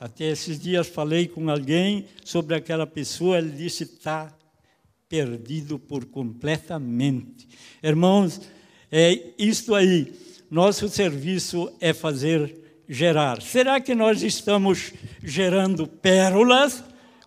até 0.00 0.30
esses 0.30 0.58
dias, 0.58 0.88
falei 0.88 1.28
com 1.28 1.48
alguém 1.48 2.06
sobre 2.24 2.56
aquela 2.56 2.86
pessoa, 2.86 3.38
ele 3.38 3.50
disse: 3.50 3.84
está 3.84 4.36
perdido 5.08 5.78
por 5.78 6.04
completamente. 6.04 7.48
Irmãos, 7.82 8.40
é 8.90 9.32
isto 9.38 9.74
aí. 9.74 10.12
Nosso 10.50 10.88
serviço 10.88 11.72
é 11.80 11.92
fazer 11.92 12.54
gerar. 12.88 13.40
Será 13.40 13.80
que 13.80 13.94
nós 13.94 14.22
estamos 14.22 14.92
gerando 15.22 15.86
pérolas 15.86 16.82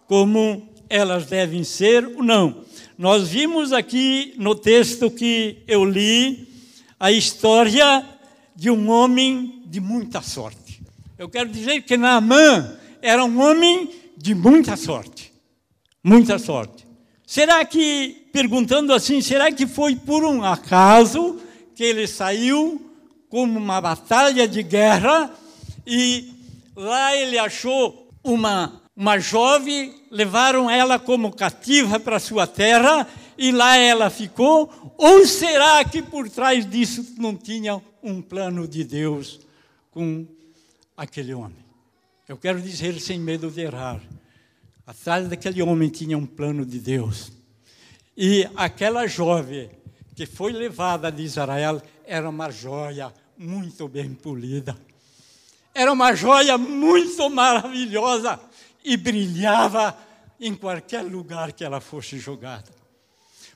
como 0.07 0.69
elas 0.89 1.27
devem 1.27 1.63
ser 1.63 2.05
ou 2.05 2.23
não? 2.23 2.65
Nós 2.97 3.29
vimos 3.29 3.71
aqui 3.71 4.33
no 4.37 4.53
texto 4.53 5.09
que 5.09 5.57
eu 5.67 5.85
li 5.85 6.47
a 6.99 7.11
história 7.11 8.05
de 8.55 8.69
um 8.69 8.89
homem 8.89 9.63
de 9.65 9.79
muita 9.79 10.21
sorte. 10.21 10.81
Eu 11.17 11.29
quero 11.29 11.49
dizer 11.49 11.81
que 11.83 11.97
Naamã 11.97 12.77
era 13.01 13.23
um 13.23 13.39
homem 13.39 13.89
de 14.17 14.35
muita 14.35 14.75
sorte. 14.75 15.31
Muita 16.03 16.37
sorte. 16.39 16.85
Será 17.25 17.63
que, 17.63 18.27
perguntando 18.33 18.93
assim, 18.93 19.21
será 19.21 19.51
que 19.51 19.65
foi 19.65 19.95
por 19.95 20.23
um 20.23 20.43
acaso 20.43 21.39
que 21.75 21.83
ele 21.83 22.07
saiu 22.07 22.81
como 23.29 23.57
uma 23.57 23.79
batalha 23.79 24.47
de 24.47 24.61
guerra 24.61 25.31
e 25.87 26.33
lá 26.75 27.15
ele 27.15 27.37
achou 27.37 28.09
uma, 28.23 28.81
uma 28.95 29.17
jovem, 29.17 29.93
levaram 30.11 30.69
ela 30.69 30.99
como 30.99 31.33
cativa 31.33 31.99
para 31.99 32.19
sua 32.19 32.45
terra 32.45 33.07
e 33.37 33.51
lá 33.51 33.77
ela 33.77 34.09
ficou? 34.09 34.69
Ou 34.97 35.25
será 35.25 35.83
que 35.85 36.01
por 36.01 36.29
trás 36.29 36.69
disso 36.69 37.15
não 37.17 37.35
tinha 37.35 37.81
um 38.03 38.21
plano 38.21 38.67
de 38.67 38.83
Deus 38.83 39.39
com 39.91 40.25
aquele 40.95 41.33
homem. 41.33 41.63
Eu 42.27 42.37
quero 42.37 42.61
dizer 42.61 42.99
sem 42.99 43.19
medo 43.19 43.49
de 43.51 43.61
errar. 43.61 44.01
Atrás 44.85 45.27
daquele 45.27 45.61
homem 45.61 45.89
tinha 45.89 46.17
um 46.17 46.25
plano 46.25 46.65
de 46.65 46.79
Deus. 46.79 47.31
E 48.15 48.47
aquela 48.55 49.07
jovem 49.07 49.69
que 50.15 50.25
foi 50.25 50.51
levada 50.51 51.11
de 51.11 51.23
Israel 51.23 51.81
era 52.05 52.29
uma 52.29 52.49
joia 52.49 53.13
muito 53.37 53.87
bem 53.87 54.13
polida. 54.13 54.77
Era 55.73 55.91
uma 55.91 56.13
joia 56.13 56.57
muito 56.57 57.29
maravilhosa 57.29 58.39
e 58.83 58.97
brilhava 58.97 59.97
em 60.39 60.55
qualquer 60.55 61.03
lugar 61.03 61.51
que 61.53 61.63
ela 61.63 61.79
fosse 61.79 62.17
jogada. 62.17 62.69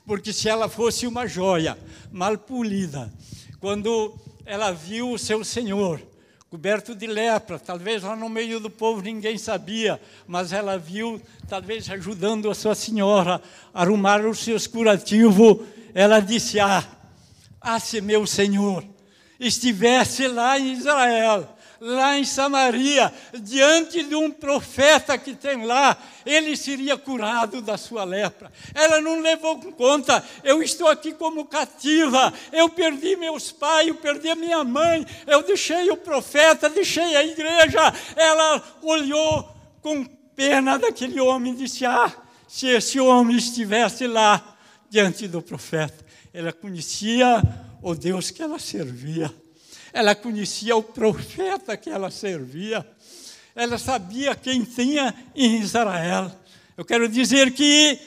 Porque 0.06 0.32
se 0.32 0.48
ela 0.48 0.68
fosse 0.68 1.06
uma 1.06 1.26
joia 1.26 1.76
mal 2.12 2.38
polida, 2.38 3.12
quando 3.60 4.14
ela 4.46 4.70
viu 4.72 5.10
o 5.10 5.18
seu 5.18 5.44
Senhor 5.44 6.00
coberto 6.48 6.94
de 6.94 7.08
lepra, 7.08 7.58
talvez 7.58 8.04
lá 8.04 8.14
no 8.14 8.28
meio 8.28 8.60
do 8.60 8.70
povo 8.70 9.02
ninguém 9.02 9.36
sabia, 9.36 10.00
mas 10.26 10.52
ela 10.52 10.78
viu, 10.78 11.20
talvez 11.48 11.90
ajudando 11.90 12.48
a 12.48 12.54
sua 12.54 12.74
senhora 12.74 13.42
a 13.74 13.82
arrumar 13.82 14.24
os 14.24 14.38
seus 14.38 14.66
curativos, 14.66 15.58
ela 15.92 16.20
disse: 16.20 16.60
Ah, 16.60 16.86
ah, 17.60 17.80
se 17.80 18.00
meu 18.00 18.26
Senhor 18.26 18.84
estivesse 19.40 20.28
lá 20.28 20.58
em 20.58 20.74
Israel, 20.74 21.55
lá 21.80 22.18
em 22.18 22.24
Samaria, 22.24 23.12
diante 23.40 24.02
de 24.02 24.14
um 24.14 24.30
profeta 24.30 25.16
que 25.18 25.34
tem 25.34 25.64
lá, 25.64 25.96
ele 26.24 26.56
seria 26.56 26.96
curado 26.96 27.60
da 27.60 27.76
sua 27.76 28.04
lepra. 28.04 28.52
Ela 28.74 29.00
não 29.00 29.20
levou 29.20 29.60
em 29.64 29.72
conta, 29.72 30.24
eu 30.42 30.62
estou 30.62 30.88
aqui 30.88 31.12
como 31.12 31.46
cativa, 31.46 32.32
eu 32.52 32.68
perdi 32.68 33.16
meus 33.16 33.52
pais, 33.52 33.88
eu 33.88 33.94
perdi 33.94 34.28
a 34.28 34.36
minha 34.36 34.64
mãe, 34.64 35.06
eu 35.26 35.42
deixei 35.42 35.90
o 35.90 35.96
profeta, 35.96 36.68
deixei 36.68 37.16
a 37.16 37.24
igreja. 37.24 37.92
Ela 38.16 38.62
olhou 38.82 39.48
com 39.82 40.04
pena 40.34 40.78
daquele 40.78 41.20
homem 41.20 41.52
e 41.52 41.56
disse: 41.56 41.84
Ah, 41.84 42.12
se 42.48 42.66
esse 42.68 42.98
homem 42.98 43.36
estivesse 43.36 44.06
lá, 44.06 44.56
diante 44.88 45.28
do 45.28 45.42
profeta. 45.42 46.04
Ela 46.32 46.52
conhecia 46.52 47.42
o 47.82 47.94
Deus 47.94 48.30
que 48.30 48.42
ela 48.42 48.58
servia. 48.58 49.32
Ela 49.96 50.14
conhecia 50.14 50.76
o 50.76 50.82
profeta 50.82 51.74
que 51.74 51.88
ela 51.88 52.10
servia. 52.10 52.86
Ela 53.54 53.78
sabia 53.78 54.34
quem 54.34 54.62
tinha 54.62 55.14
em 55.34 55.58
Israel. 55.58 56.30
Eu 56.76 56.84
quero 56.84 57.08
dizer 57.08 57.50
que 57.52 57.98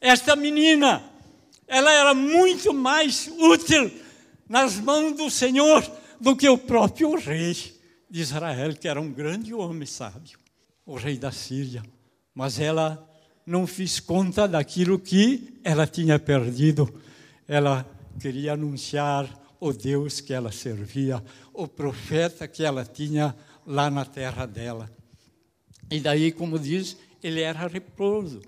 esta 0.00 0.34
menina, 0.34 1.04
ela 1.68 1.92
era 1.92 2.14
muito 2.14 2.72
mais 2.72 3.30
útil 3.38 3.92
nas 4.48 4.76
mãos 4.76 5.12
do 5.18 5.28
Senhor 5.28 5.84
do 6.18 6.34
que 6.34 6.48
o 6.48 6.56
próprio 6.56 7.14
rei 7.14 7.54
de 8.08 8.22
Israel, 8.22 8.74
que 8.74 8.88
era 8.88 8.98
um 8.98 9.12
grande 9.12 9.52
homem 9.52 9.84
sábio, 9.84 10.38
o 10.86 10.96
rei 10.96 11.18
da 11.18 11.30
Síria. 11.30 11.82
Mas 12.34 12.58
ela 12.58 13.06
não 13.44 13.66
fez 13.66 14.00
conta 14.00 14.48
daquilo 14.48 14.98
que 14.98 15.60
ela 15.62 15.86
tinha 15.86 16.18
perdido. 16.18 17.02
Ela 17.46 17.86
queria 18.18 18.54
anunciar 18.54 19.43
o 19.64 19.72
Deus 19.72 20.20
que 20.20 20.34
ela 20.34 20.52
servia, 20.52 21.24
o 21.50 21.66
profeta 21.66 22.46
que 22.46 22.62
ela 22.62 22.84
tinha 22.84 23.34
lá 23.66 23.88
na 23.88 24.04
terra 24.04 24.44
dela. 24.44 24.90
E 25.90 26.00
daí, 26.00 26.30
como 26.30 26.58
diz, 26.58 26.98
ele 27.22 27.40
era 27.40 27.66
leproso. 27.66 28.42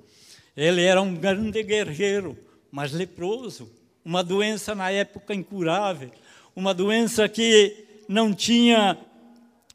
Ele 0.55 0.83
era 0.83 1.01
um 1.01 1.15
grande 1.15 1.63
guerreiro, 1.63 2.37
mas 2.71 2.93
leproso. 2.93 3.73
Uma 4.05 4.23
doença 4.23 4.75
na 4.75 4.91
época 4.91 5.35
incurável, 5.35 6.11
uma 6.55 6.75
doença 6.75 7.27
que 7.31 7.87
não 8.07 8.35
tinha 8.35 8.99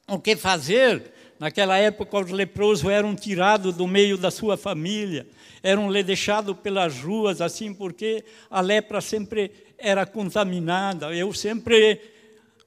o 0.08 0.19
que 0.19 0.36
fazer. 0.36 1.11
Naquela 1.41 1.75
época, 1.75 2.19
os 2.19 2.30
leprosos 2.30 2.88
eram 2.88 3.15
tirados 3.15 3.75
do 3.75 3.88
meio 3.88 4.15
da 4.15 4.30
sua 4.30 4.56
família, 4.56 5.27
eram 5.63 5.91
deixados 5.91 6.56
pelas 6.58 6.99
ruas, 6.99 7.41
assim, 7.41 7.73
porque 7.73 8.23
a 8.47 8.62
lepra 8.62 9.01
sempre 9.01 9.49
era 9.75 10.06
contaminada. 10.06 11.12
Eu 11.15 11.34
sempre, 11.34 11.99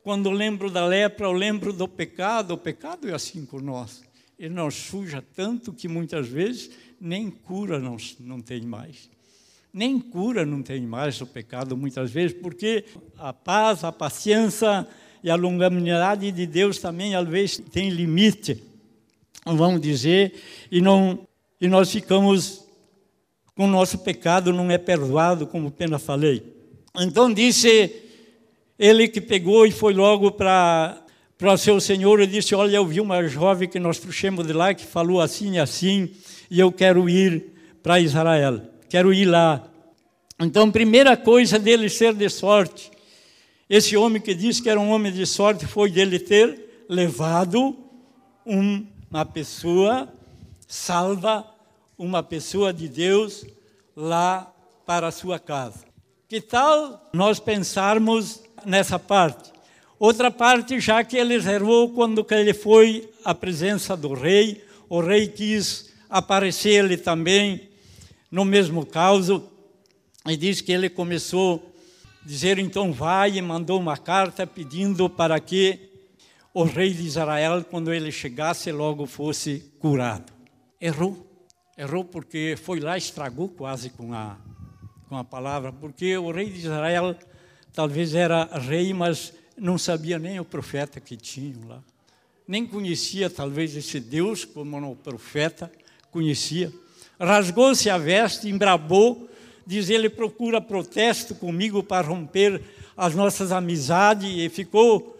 quando 0.02 0.28
lembro 0.28 0.68
da 0.68 0.84
lepra, 0.84 1.28
eu 1.28 1.32
lembro 1.32 1.72
do 1.72 1.86
pecado. 1.86 2.54
O 2.54 2.58
pecado 2.58 3.08
é 3.08 3.14
assim 3.14 3.46
com 3.46 3.60
nós. 3.60 4.02
Ele 4.36 4.52
nos 4.52 4.74
suja 4.74 5.22
tanto 5.36 5.72
que 5.72 5.86
muitas 5.86 6.26
vezes 6.26 6.72
nem 7.00 7.30
cura 7.30 7.78
não, 7.78 7.96
não 8.18 8.40
tem 8.40 8.62
mais. 8.62 9.08
Nem 9.72 10.00
cura 10.00 10.44
não 10.44 10.64
tem 10.64 10.80
mais 10.80 11.20
o 11.20 11.26
pecado, 11.28 11.76
muitas 11.76 12.10
vezes, 12.10 12.36
porque 12.36 12.84
a 13.16 13.32
paz, 13.32 13.84
a 13.84 13.92
paciência 13.92 14.84
e 15.24 15.30
a 15.30 15.36
longanimidade 15.36 16.30
de 16.30 16.46
Deus 16.46 16.78
também, 16.78 17.14
às 17.16 17.26
vezes, 17.26 17.62
tem 17.72 17.88
limite, 17.88 18.62
vamos 19.46 19.80
dizer, 19.80 20.34
e, 20.70 20.82
não, 20.82 21.26
e 21.58 21.66
nós 21.66 21.90
ficamos 21.90 22.62
com 23.56 23.64
o 23.64 23.70
nosso 23.70 23.98
pecado, 23.98 24.52
não 24.52 24.70
é 24.70 24.76
perdoado, 24.76 25.46
como 25.46 25.68
apenas 25.68 26.02
falei. 26.02 26.42
Então 27.00 27.32
disse 27.32 27.90
ele 28.78 29.08
que 29.08 29.20
pegou 29.20 29.66
e 29.66 29.70
foi 29.70 29.94
logo 29.94 30.30
para 30.30 31.00
para 31.38 31.56
seu 31.56 31.80
senhor 31.80 32.20
e 32.20 32.26
disse: 32.26 32.54
Olha, 32.54 32.76
eu 32.76 32.86
vi 32.86 33.00
uma 33.00 33.26
jovem 33.26 33.68
que 33.68 33.78
nós 33.78 33.98
trouxemos 33.98 34.46
de 34.46 34.52
lá 34.52 34.72
que 34.74 34.84
falou 34.84 35.20
assim 35.20 35.54
e 35.54 35.58
assim, 35.58 36.10
e 36.50 36.60
eu 36.60 36.70
quero 36.70 37.08
ir 37.08 37.44
para 37.82 37.98
Israel, 37.98 38.60
quero 38.88 39.12
ir 39.12 39.24
lá. 39.24 39.66
Então, 40.38 40.70
primeira 40.70 41.16
coisa 41.16 41.58
dele 41.58 41.88
ser 41.88 42.14
de 42.14 42.28
sorte, 42.28 42.90
esse 43.68 43.96
homem 43.96 44.20
que 44.20 44.34
disse 44.34 44.62
que 44.62 44.68
era 44.68 44.78
um 44.78 44.90
homem 44.90 45.12
de 45.12 45.26
sorte 45.26 45.66
foi 45.66 45.90
dele 45.90 46.18
ter 46.18 46.84
levado 46.88 47.76
uma 48.44 49.24
pessoa 49.24 50.12
salva, 50.66 51.46
uma 51.96 52.22
pessoa 52.22 52.72
de 52.72 52.88
Deus 52.88 53.46
lá 53.96 54.52
para 54.84 55.08
a 55.08 55.12
sua 55.12 55.38
casa. 55.38 55.84
Que 56.28 56.40
tal 56.40 57.08
nós 57.12 57.38
pensarmos 57.38 58.42
nessa 58.66 58.98
parte? 58.98 59.52
Outra 59.98 60.30
parte, 60.30 60.80
já 60.80 61.02
que 61.04 61.16
ele 61.16 61.34
reservou 61.34 61.90
quando 61.90 62.26
ele 62.30 62.52
foi 62.52 63.08
à 63.24 63.34
presença 63.34 63.96
do 63.96 64.12
rei, 64.12 64.62
o 64.88 65.00
rei 65.00 65.28
quis 65.28 65.92
aparecer 66.10 66.84
ele 66.84 66.96
também 66.96 67.68
no 68.30 68.44
mesmo 68.44 68.84
caso, 68.84 69.48
e 70.26 70.36
diz 70.36 70.60
que 70.60 70.72
ele 70.72 70.90
começou 70.90 71.73
dizer, 72.24 72.58
então 72.58 72.92
vai, 72.92 73.36
e 73.36 73.42
mandou 73.42 73.78
uma 73.78 73.96
carta 73.96 74.46
pedindo 74.46 75.08
para 75.10 75.38
que 75.38 75.90
o 76.52 76.64
rei 76.64 76.92
de 76.94 77.02
Israel, 77.02 77.64
quando 77.64 77.92
ele 77.92 78.10
chegasse, 78.10 78.70
logo 78.70 79.06
fosse 79.06 79.72
curado. 79.78 80.32
Errou. 80.80 81.26
Errou 81.76 82.04
porque 82.04 82.56
foi 82.56 82.80
lá, 82.80 82.96
estragou 82.96 83.48
quase 83.48 83.90
com 83.90 84.14
a, 84.14 84.36
com 85.08 85.16
a 85.16 85.24
palavra, 85.24 85.72
porque 85.72 86.16
o 86.16 86.30
rei 86.30 86.50
de 86.50 86.60
Israel 86.60 87.16
talvez 87.72 88.14
era 88.14 88.44
rei, 88.44 88.94
mas 88.94 89.32
não 89.58 89.76
sabia 89.76 90.18
nem 90.18 90.38
o 90.38 90.44
profeta 90.44 91.00
que 91.00 91.16
tinham 91.16 91.66
lá. 91.66 91.82
Nem 92.46 92.66
conhecia, 92.66 93.28
talvez, 93.28 93.74
esse 93.74 93.98
Deus 93.98 94.44
como 94.44 94.90
o 94.90 94.96
profeta 94.96 95.70
conhecia. 96.10 96.72
Rasgou-se 97.18 97.88
a 97.90 97.98
veste, 97.98 98.48
embrabou, 98.48 99.28
diz 99.66 99.90
ele: 99.90 100.08
procura 100.08 100.60
protesto 100.60 101.34
comigo 101.34 101.82
para 101.82 102.06
romper 102.06 102.60
as 102.96 103.14
nossas 103.14 103.52
amizades, 103.52 104.30
e 104.36 104.48
ficou 104.48 105.18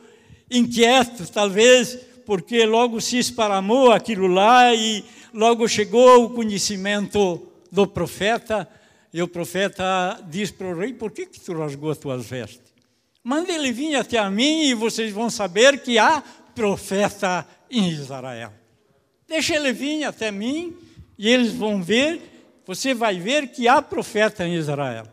inquieto, 0.51 1.27
talvez, 1.33 1.99
porque 2.25 2.65
logo 2.65 3.01
se 3.01 3.19
esparramou 3.19 3.93
aquilo 3.93 4.27
lá 4.27 4.75
e 4.75 5.05
logo 5.33 5.69
chegou 5.69 6.25
o 6.25 6.31
conhecimento 6.31 7.47
do 7.71 7.87
profeta. 7.87 8.69
E 9.13 9.23
o 9.23 9.29
profeta 9.29 10.21
diz 10.29 10.51
para 10.51 10.69
o 10.69 10.79
rei: 10.79 10.93
Por 10.93 11.11
que, 11.11 11.27
que 11.27 11.41
tu 11.41 11.53
rasgou 11.55 11.91
as 11.91 11.99
tuas 11.99 12.27
vestes? 12.27 12.73
Mande 13.23 13.53
ele 13.53 13.73
vir 13.73 13.95
até 13.95 14.19
a 14.19 14.31
mim 14.31 14.65
e 14.65 14.75
vocês 14.75 15.13
vão 15.13 15.31
saber 15.31 15.81
que 15.81 15.99
há 15.99 16.23
profeta 16.55 17.47
em 17.71 17.89
Israel. 17.89 18.53
Deixa 19.27 19.57
ele 19.57 19.73
vir 19.73 20.05
até 20.05 20.31
mim 20.31 20.77
e 21.19 21.29
eles 21.29 21.53
vão 21.53 21.83
ver, 21.83 22.21
você 22.67 22.95
vai 22.95 23.19
ver 23.19 23.49
que 23.49 23.69
há 23.69 23.83
profeta 23.83 24.47
em 24.47 24.55
Israel. 24.55 25.07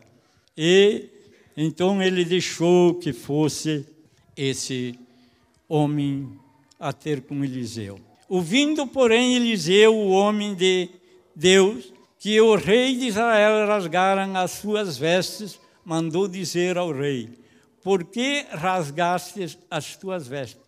E 0.58 1.10
então 1.56 2.02
ele 2.02 2.24
deixou 2.24 2.96
que 2.96 3.12
fosse 3.12 3.86
esse 4.36 4.98
homem 5.68 6.40
a 6.80 6.94
ter 6.94 7.22
com 7.22 7.44
Eliseu. 7.44 8.00
Ouvindo, 8.28 8.88
porém, 8.88 9.36
Eliseu, 9.36 9.96
o 9.96 10.10
homem 10.10 10.56
de 10.56 10.90
Deus, 11.36 11.92
que 12.18 12.40
o 12.40 12.56
rei 12.56 12.96
de 12.96 13.08
Israel 13.08 13.68
rasgaram 13.68 14.36
as 14.38 14.52
suas 14.52 14.98
vestes, 14.98 15.60
mandou 15.84 16.28
dizer 16.28 16.78
ao 16.78 16.92
rei: 16.92 17.30
por 17.84 18.04
que 18.04 18.46
rasgaste 18.52 19.58
as 19.70 19.96
tuas 19.96 20.28
vestes? 20.28 20.62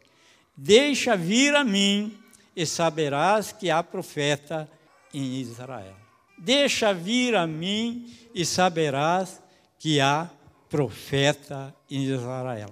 Deixa 0.56 1.16
vir 1.16 1.56
a 1.56 1.64
mim 1.64 2.18
e 2.56 2.66
saberás 2.66 3.52
que 3.52 3.70
há 3.70 3.82
profeta 3.82 4.70
em 5.14 5.40
Israel. 5.40 6.03
Deixa 6.44 6.94
vir 6.94 7.36
a 7.36 7.48
mim 7.48 8.06
e 8.36 8.44
saberás 8.44 9.42
que 9.80 10.02
há 10.02 10.30
profeta 10.70 11.74
em 11.90 12.04
Israel. 12.04 12.70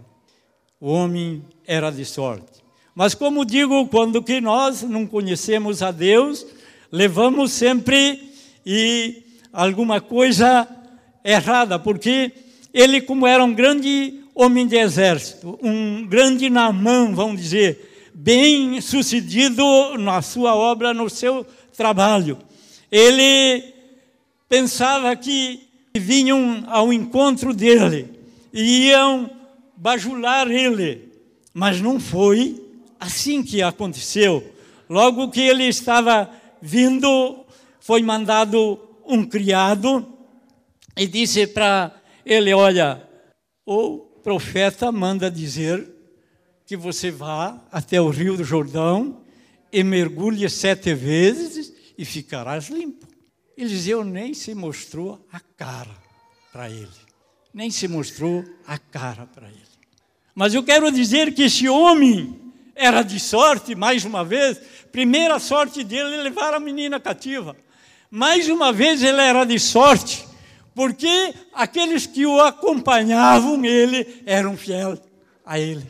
O 0.77 0.91
homem 0.91 1.41
era 1.65 1.89
de 1.89 2.03
sorte. 2.03 2.61
Mas 2.93 3.15
como 3.15 3.45
digo, 3.45 3.87
quando 3.87 4.21
que 4.21 4.41
nós 4.41 4.81
não 4.81 5.07
conhecemos 5.07 5.81
a 5.81 5.89
Deus, 5.89 6.45
levamos 6.91 7.53
sempre 7.53 8.33
e 8.65 9.23
alguma 9.53 10.01
coisa 10.01 10.67
errada, 11.23 11.79
porque 11.79 12.33
ele 12.73 12.99
como 12.99 13.25
era 13.25 13.41
um 13.41 13.53
grande 13.53 14.19
homem 14.35 14.67
de 14.67 14.75
exército, 14.75 15.57
um 15.63 16.05
grande 16.05 16.49
Namã, 16.49 17.13
vamos 17.13 17.39
dizer, 17.39 18.11
bem 18.13 18.81
sucedido 18.81 19.63
na 19.97 20.21
sua 20.21 20.55
obra, 20.55 20.93
no 20.93 21.09
seu 21.09 21.45
trabalho. 21.73 22.37
Ele 22.91 23.73
pensava 24.49 25.15
que 25.15 25.67
vinham 25.95 26.65
ao 26.67 26.91
encontro 26.91 27.53
dele 27.53 28.19
e 28.53 28.89
iam 28.89 29.29
bajular 29.77 30.49
ele, 30.51 31.09
mas 31.53 31.79
não 31.79 31.99
foi 31.99 32.61
assim 32.99 33.41
que 33.41 33.61
aconteceu. 33.61 34.43
Logo 34.89 35.29
que 35.29 35.41
ele 35.41 35.63
estava 35.63 36.29
vindo, 36.61 37.45
foi 37.79 38.01
mandado 38.03 38.79
um 39.05 39.25
criado 39.25 40.05
e 40.97 41.07
disse 41.07 41.47
para 41.47 41.91
ele: 42.25 42.53
Olha, 42.53 43.01
ou 43.65 43.99
profeta 44.21 44.91
manda 44.91 45.31
dizer 45.31 45.89
que 46.65 46.77
você 46.77 47.09
vá 47.09 47.59
até 47.71 48.01
o 48.01 48.09
rio 48.09 48.37
do 48.37 48.43
Jordão 48.43 49.21
e 49.71 49.83
mergulhe 49.83 50.49
sete 50.49 50.93
vezes 50.93 51.70
e 51.97 52.05
ficarás 52.05 52.69
limpo. 52.69 53.07
Eliseu 53.57 54.03
nem 54.03 54.33
se 54.33 54.55
mostrou 54.55 55.25
a 55.31 55.39
cara 55.39 55.95
para 56.51 56.69
ele. 56.69 56.89
Nem 57.53 57.69
se 57.69 57.87
mostrou 57.87 58.43
a 58.65 58.77
cara 58.77 59.25
para 59.25 59.47
ele. 59.47 59.61
Mas 60.33 60.53
eu 60.53 60.63
quero 60.63 60.91
dizer 60.91 61.33
que 61.33 61.43
esse 61.43 61.67
homem 61.67 62.39
era 62.75 63.03
de 63.03 63.19
sorte, 63.19 63.75
mais 63.75 64.05
uma 64.05 64.23
vez. 64.23 64.59
Primeira 64.91 65.37
sorte 65.39 65.83
dele 65.83 66.15
é 66.15 66.23
levar 66.23 66.53
a 66.53 66.59
menina 66.59 66.99
cativa. 66.99 67.55
Mais 68.09 68.49
uma 68.49 68.73
vez 68.73 69.03
ele 69.03 69.21
era 69.21 69.45
de 69.45 69.59
sorte, 69.59 70.27
porque 70.73 71.33
aqueles 71.53 72.05
que 72.05 72.25
o 72.25 72.41
acompanhavam 72.41 73.63
ele 73.63 74.21
eram 74.25 74.57
fiel 74.57 74.97
a 75.45 75.59
ele. 75.59 75.87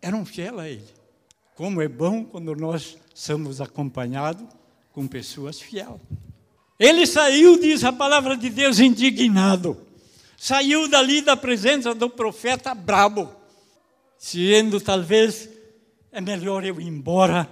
Eram 0.00 0.24
fiel 0.24 0.58
a 0.58 0.68
ele. 0.68 0.84
Como 1.54 1.82
é 1.82 1.88
bom 1.88 2.24
quando 2.24 2.54
nós 2.56 2.96
somos 3.14 3.60
acompanhados 3.60 4.59
com 4.92 5.06
pessoas 5.06 5.60
fiéis. 5.60 6.00
Ele 6.78 7.06
saiu, 7.06 7.58
diz 7.58 7.84
a 7.84 7.92
palavra 7.92 8.36
de 8.36 8.48
Deus, 8.48 8.78
indignado. 8.78 9.76
Saiu 10.36 10.88
dali 10.88 11.20
da 11.20 11.36
presença 11.36 11.94
do 11.94 12.08
profeta 12.08 12.74
brabo, 12.74 13.30
dizendo: 14.18 14.80
talvez 14.80 15.48
é 16.10 16.20
melhor 16.20 16.64
eu 16.64 16.80
ir 16.80 16.86
embora 16.86 17.46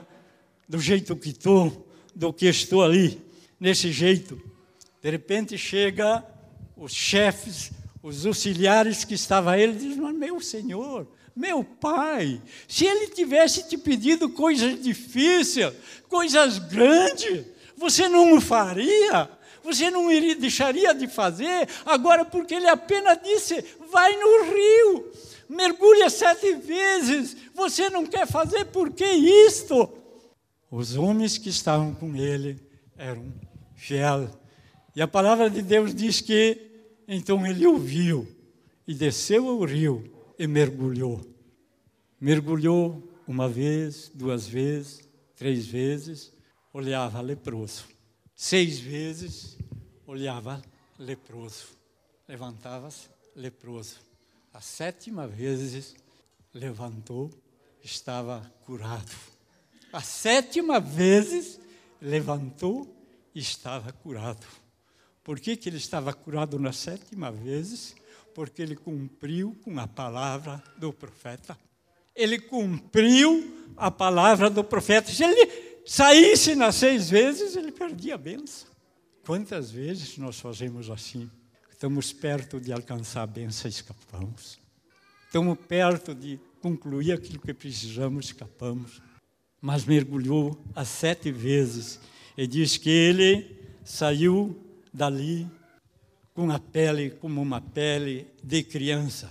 do 0.67 0.79
jeito 0.79 1.15
que 1.15 1.29
estou, 1.29 1.87
do 2.15 2.33
que 2.33 2.47
estou 2.47 2.83
ali, 2.83 3.21
nesse 3.61 3.93
jeito. 3.93 4.41
De 5.03 5.11
repente 5.11 5.59
chega 5.59 6.25
os 6.77 6.93
chefes, 6.93 7.71
os 8.03 8.25
auxiliares 8.25 9.05
que 9.05 9.15
estavam 9.15 9.55
ele, 9.55 9.75
dizem: 9.75 10.01
Mas 10.01 10.15
meu 10.15 10.41
senhor, 10.41 11.07
meu 11.39 11.63
pai, 11.63 12.43
se 12.67 12.85
ele 12.85 13.07
tivesse 13.07 13.69
te 13.69 13.79
pedido 13.79 14.29
coisas 14.29 14.83
difíceis, 14.83 15.73
coisas 16.09 16.59
grandes, 16.59 17.47
você 17.77 18.09
não 18.09 18.41
faria? 18.41 19.31
Você 19.63 19.89
não 19.89 20.11
iria, 20.11 20.35
deixaria 20.35 20.93
de 20.93 21.07
fazer? 21.07 21.69
Agora, 21.87 22.25
porque 22.25 22.55
ele 22.55 22.67
apenas 22.67 23.21
disse: 23.23 23.65
vai 23.89 24.17
no 24.17 24.53
rio, 24.53 25.13
mergulha 25.49 26.11
sete 26.11 26.55
vezes. 26.55 27.37
Você 27.55 27.89
não 27.89 28.05
quer 28.05 28.27
fazer, 28.27 28.65
por 28.65 28.91
que 28.91 29.05
isto? 29.07 29.89
Os 30.69 30.97
homens 30.97 31.39
que 31.39 31.51
estavam 31.51 31.95
com 31.95 32.17
ele 32.17 32.59
eram 32.97 33.33
fiéis. 33.77 34.29
E 34.97 35.01
a 35.01 35.07
palavra 35.07 35.49
de 35.49 35.63
Deus 35.63 35.95
diz 35.95 36.21
que 36.21 36.59
então 37.07 37.47
ele 37.47 37.65
ouviu 37.65 38.27
e 38.89 38.93
desceu 38.93 39.49
ao 39.49 39.63
rio 39.63 40.18
e 40.39 40.47
mergulhou. 40.47 41.21
Mergulhou 42.21 43.13
uma 43.27 43.49
vez, 43.49 44.11
duas 44.15 44.47
vezes, 44.47 45.09
três 45.37 45.67
vezes, 45.67 46.33
olhava 46.73 47.21
leproso. 47.21 47.87
Seis 48.35 48.79
vezes 48.79 49.59
olhava 50.07 50.63
leproso. 50.99 51.77
Levantava-se 52.27 53.09
leproso. 53.35 53.97
A 54.53 54.61
sétima 54.61 55.27
vez 55.27 55.95
levantou, 56.55 57.31
estava 57.83 58.53
curado. 58.65 59.15
A 59.93 60.01
sétima 60.01 60.79
vez 60.81 61.59
levantou 62.01 62.95
estava 63.35 63.93
curado. 63.93 64.47
Por 65.23 65.39
que, 65.39 65.57
que 65.57 65.69
ele 65.69 65.77
estava 65.77 66.13
curado 66.13 66.59
na 66.59 66.73
sétima 66.73 67.31
vez? 67.31 67.95
Porque 68.39 68.63
ele 68.63 68.77
cumpriu 68.77 69.59
com 69.65 69.81
a 69.81 69.89
palavra 69.89 70.63
do 70.77 70.93
profeta. 70.93 71.59
Ele 72.15 72.39
cumpriu 72.39 73.73
a 73.77 73.91
palavra 73.91 74.49
do 74.49 74.63
profeta. 74.63 75.11
Se 75.11 75.25
ele 75.25 75.83
saísse 75.85 76.55
nas 76.55 76.77
seis 76.77 77.11
vezes, 77.11 77.57
ele 77.57 77.73
perdia 77.73 78.15
a 78.15 78.17
benção. 78.17 78.69
Quantas 79.27 79.73
vezes 79.73 80.17
nós 80.19 80.39
fazemos 80.39 80.89
assim? 80.89 81.29
Estamos 81.69 82.13
perto 82.13 82.61
de 82.61 82.73
alcançar 82.73 83.23
a 83.23 83.27
benção, 83.27 83.69
escapamos. 83.69 84.57
Estamos 85.27 85.59
perto 85.67 86.15
de 86.15 86.39
concluir 86.63 87.15
aquilo 87.15 87.41
que 87.41 87.53
precisamos, 87.53 88.27
escapamos. 88.27 89.03
Mas 89.61 89.85
mergulhou 89.85 90.57
as 90.77 90.87
sete 90.87 91.33
vezes 91.33 91.99
e 92.37 92.47
diz 92.47 92.77
que 92.77 92.89
ele 92.89 93.59
saiu 93.83 94.57
dali 94.95 95.45
com 96.39 96.53
a 96.53 96.59
pele 96.61 97.11
como 97.11 97.43
uma 97.43 97.61
pele 97.61 98.25
de 98.45 98.63
criança. 98.63 99.29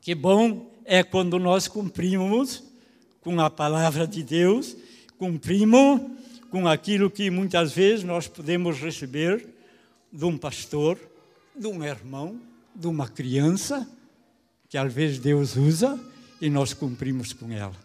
Que 0.00 0.14
bom 0.14 0.72
é 0.86 1.02
quando 1.02 1.38
nós 1.38 1.68
cumprimos 1.68 2.64
com 3.20 3.38
a 3.38 3.50
palavra 3.50 4.06
de 4.06 4.22
Deus 4.22 4.74
cumprimos 5.18 6.00
com 6.50 6.66
aquilo 6.66 7.10
que 7.10 7.30
muitas 7.30 7.74
vezes 7.74 8.04
nós 8.04 8.26
podemos 8.26 8.78
receber 8.78 9.46
de 10.10 10.24
um 10.24 10.38
pastor, 10.38 10.98
de 11.54 11.66
um 11.66 11.84
irmão, 11.84 12.40
de 12.74 12.86
uma 12.86 13.06
criança, 13.06 13.86
que 14.66 14.78
às 14.78 14.90
vezes 14.90 15.18
Deus 15.18 15.56
usa 15.56 16.02
e 16.40 16.48
nós 16.48 16.72
cumprimos 16.72 17.34
com 17.34 17.52
ela, 17.52 17.76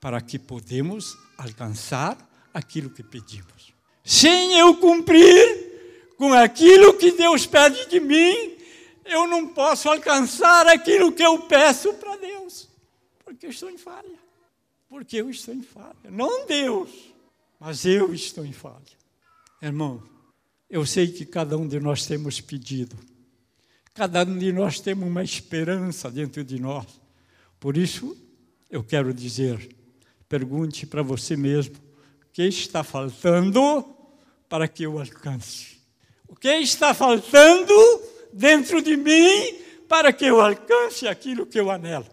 para 0.00 0.20
que 0.20 0.36
podemos 0.36 1.16
alcançar 1.38 2.18
aquilo 2.52 2.90
que 2.90 3.04
pedimos. 3.04 3.72
Sem 4.02 4.58
eu 4.58 4.74
cumprir 4.78 5.59
com 6.20 6.32
aquilo 6.32 6.94
que 6.94 7.12
Deus 7.12 7.46
pede 7.46 7.88
de 7.88 7.98
mim, 7.98 8.56
eu 9.06 9.26
não 9.26 9.48
posso 9.48 9.88
alcançar 9.88 10.68
aquilo 10.68 11.10
que 11.10 11.22
eu 11.22 11.40
peço 11.48 11.94
para 11.94 12.16
Deus, 12.16 12.68
porque 13.24 13.46
eu 13.46 13.50
estou 13.50 13.70
em 13.70 13.78
falha 13.78 14.20
porque 14.90 15.18
eu 15.18 15.30
estou 15.30 15.54
em 15.54 15.62
falha. 15.62 16.10
Não 16.10 16.44
Deus, 16.46 16.90
mas 17.60 17.86
eu 17.86 18.12
estou 18.12 18.44
em 18.44 18.52
falha. 18.52 18.82
Irmão, 19.62 20.02
eu 20.68 20.84
sei 20.84 21.06
que 21.06 21.24
cada 21.24 21.56
um 21.56 21.66
de 21.66 21.78
nós 21.78 22.04
temos 22.06 22.40
pedido, 22.40 22.96
cada 23.94 24.24
um 24.24 24.36
de 24.36 24.52
nós 24.52 24.80
temos 24.80 25.08
uma 25.08 25.22
esperança 25.22 26.10
dentro 26.10 26.42
de 26.42 26.60
nós. 26.60 26.86
Por 27.60 27.76
isso, 27.76 28.16
eu 28.68 28.82
quero 28.82 29.14
dizer: 29.14 29.76
pergunte 30.28 30.86
para 30.86 31.02
você 31.02 31.36
mesmo, 31.36 31.76
o 31.76 32.32
que 32.32 32.42
está 32.42 32.82
faltando 32.82 33.84
para 34.48 34.66
que 34.66 34.82
eu 34.82 34.98
alcance? 34.98 35.79
O 36.30 36.36
que 36.36 36.48
está 36.48 36.94
faltando 36.94 37.74
dentro 38.32 38.80
de 38.80 38.96
mim 38.96 39.58
para 39.88 40.12
que 40.12 40.26
eu 40.26 40.40
alcance 40.40 41.08
aquilo 41.08 41.44
que 41.44 41.58
eu 41.58 41.68
anelo? 41.68 42.06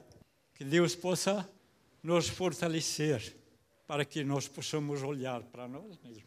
Que 0.56 0.63
Deus 0.63 0.95
possa 0.95 1.47
nos 2.01 2.27
fortalecer 2.27 3.36
para 3.86 4.03
que 4.03 4.23
nós 4.23 4.47
possamos 4.47 5.03
olhar 5.03 5.43
para 5.43 5.67
nós 5.67 5.99
mesmos 6.03 6.23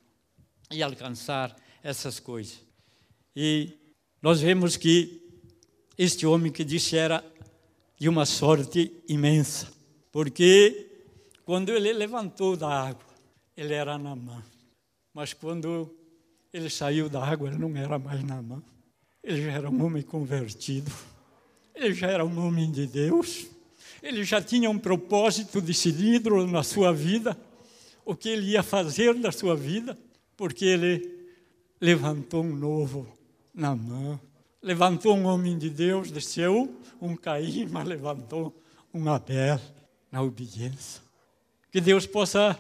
e 0.71 0.85
alcançar 0.85 1.57
essas 1.83 2.21
coisas. 2.21 2.61
E 3.35 3.73
nós 4.23 4.41
vemos 4.41 4.77
que 4.77 5.29
este 5.99 6.25
homem 6.25 6.53
que 6.53 6.63
disse 6.63 6.97
era 6.97 7.25
de 7.99 8.09
uma 8.09 8.25
sorte 8.25 9.03
imensa, 9.09 9.69
porque 10.13 10.87
quando 11.45 11.73
ele 11.73 11.93
levantou 11.93 12.57
da 12.57 12.69
água, 12.69 13.13
ele 13.57 13.75
era 13.75 13.99
Namã. 13.99 14.45
Mas 15.13 15.35
quando 15.35 15.93
ele 16.53 16.69
saiu 16.69 17.09
da 17.09 17.25
água, 17.25 17.49
ele 17.49 17.59
não 17.59 17.77
era 17.77 17.99
mais 17.99 18.23
Namã. 18.25 18.63
Ele 19.23 19.43
já 19.43 19.53
era 19.53 19.71
um 19.71 19.85
homem 19.85 20.03
convertido. 20.03 20.91
Ele 21.75 21.95
já 21.95 22.09
era 22.09 22.25
um 22.25 22.47
homem 22.47 22.71
de 22.71 22.87
Deus. 22.87 23.47
Ele 24.03 24.25
já 24.25 24.41
tinha 24.41 24.69
um 24.71 24.79
propósito 24.79 25.61
decidido 25.61 26.47
na 26.47 26.63
sua 26.63 26.93
vida, 26.93 27.37
o 28.05 28.17
que 28.17 28.29
ele 28.31 28.53
ia 28.53 28.63
fazer 28.63 29.15
na 29.15 29.31
sua 29.31 29.55
vida, 29.55 29.97
porque 30.37 30.65
ele 30.65 31.21
levantou 31.81 32.43
um 32.43 32.57
novo 32.57 33.07
na 33.55 33.77
mão, 33.77 34.19
levantou 34.63 35.17
um 35.17 35.27
homem 35.27 35.59
de 35.59 35.69
Deus, 35.69 36.11
desceu 36.11 36.75
um 37.01 37.15
Caim, 37.15 37.69
mas 37.71 37.87
levantou 37.87 38.55
um 38.93 39.09
Abel 39.09 39.61
na 40.11 40.23
obediência. 40.23 41.03
Que 41.71 41.81
Deus 41.81 42.07
possa 42.07 42.59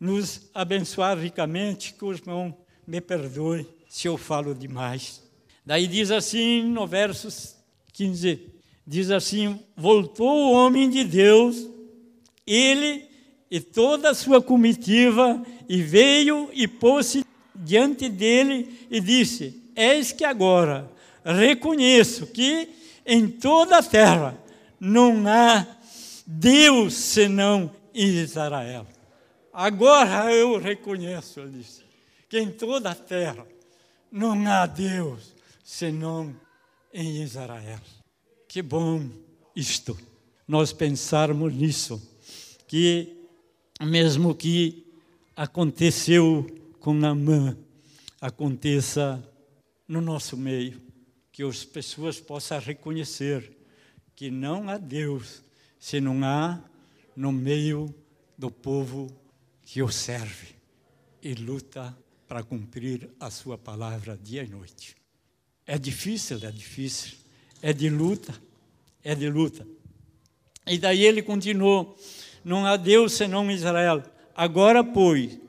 nos 0.00 0.50
abençoar 0.52 1.18
ricamente, 1.18 1.94
que 1.94 2.04
os 2.04 2.18
irmãos 2.18 2.54
me 2.90 3.00
perdoe 3.00 3.64
se 3.88 4.08
eu 4.08 4.18
falo 4.18 4.52
demais. 4.52 5.22
Daí 5.64 5.86
diz 5.86 6.10
assim 6.10 6.64
no 6.64 6.88
versos 6.88 7.54
15 7.92 8.50
diz 8.84 9.12
assim: 9.12 9.60
voltou 9.76 10.28
o 10.28 10.52
homem 10.52 10.90
de 10.90 11.04
Deus, 11.04 11.68
ele 12.44 13.04
e 13.48 13.60
toda 13.60 14.10
a 14.10 14.14
sua 14.14 14.42
comitiva, 14.42 15.40
e 15.68 15.80
veio 15.80 16.50
e 16.52 16.66
pôs-se 16.66 17.24
diante 17.54 18.08
dele 18.08 18.88
e 18.90 19.00
disse: 19.00 19.62
Eis 19.76 20.10
que 20.10 20.24
agora 20.24 20.90
reconheço 21.24 22.26
que 22.26 22.70
em 23.06 23.28
toda 23.28 23.78
a 23.78 23.82
terra 23.84 24.36
não 24.80 25.22
há 25.28 25.64
Deus 26.26 26.94
senão 26.94 27.70
Israel. 27.94 28.84
Agora 29.52 30.32
eu 30.32 30.58
reconheço, 30.58 31.38
ele 31.38 31.58
disse, 31.58 31.89
que 32.30 32.38
em 32.38 32.48
toda 32.48 32.92
a 32.92 32.94
terra 32.94 33.44
não 34.10 34.46
há 34.46 34.64
Deus 34.64 35.34
senão 35.64 36.34
em 36.94 37.22
Israel. 37.22 37.80
Que 38.46 38.62
bom 38.62 39.10
isto, 39.54 39.98
nós 40.46 40.72
pensarmos 40.72 41.52
nisso, 41.52 42.00
que 42.68 43.16
mesmo 43.82 44.32
que 44.32 44.86
aconteceu 45.34 46.46
com 46.78 46.94
Namã, 46.94 47.58
aconteça 48.20 49.20
no 49.88 50.00
nosso 50.00 50.36
meio, 50.36 50.80
que 51.32 51.42
as 51.42 51.64
pessoas 51.64 52.20
possam 52.20 52.60
reconhecer 52.60 53.56
que 54.14 54.30
não 54.30 54.68
há 54.68 54.78
Deus 54.78 55.42
se 55.80 56.00
não 56.00 56.22
há 56.24 56.62
no 57.16 57.32
meio 57.32 57.92
do 58.38 58.52
povo 58.52 59.08
que 59.64 59.82
o 59.82 59.88
serve 59.88 60.54
e 61.20 61.34
luta 61.34 61.96
para 62.30 62.44
cumprir 62.44 63.10
a 63.18 63.28
sua 63.28 63.58
palavra 63.58 64.16
dia 64.16 64.44
e 64.44 64.48
noite. 64.48 64.94
É 65.66 65.76
difícil, 65.76 66.38
é 66.44 66.52
difícil. 66.52 67.16
É 67.60 67.72
de 67.72 67.90
luta, 67.90 68.32
é 69.02 69.16
de 69.16 69.28
luta. 69.28 69.66
E 70.64 70.78
daí 70.78 71.04
ele 71.04 71.22
continuou: 71.22 71.98
Não 72.44 72.64
há 72.64 72.76
Deus 72.76 73.14
senão 73.14 73.50
Israel. 73.50 74.04
Agora, 74.32 74.84
pois, 74.84 75.40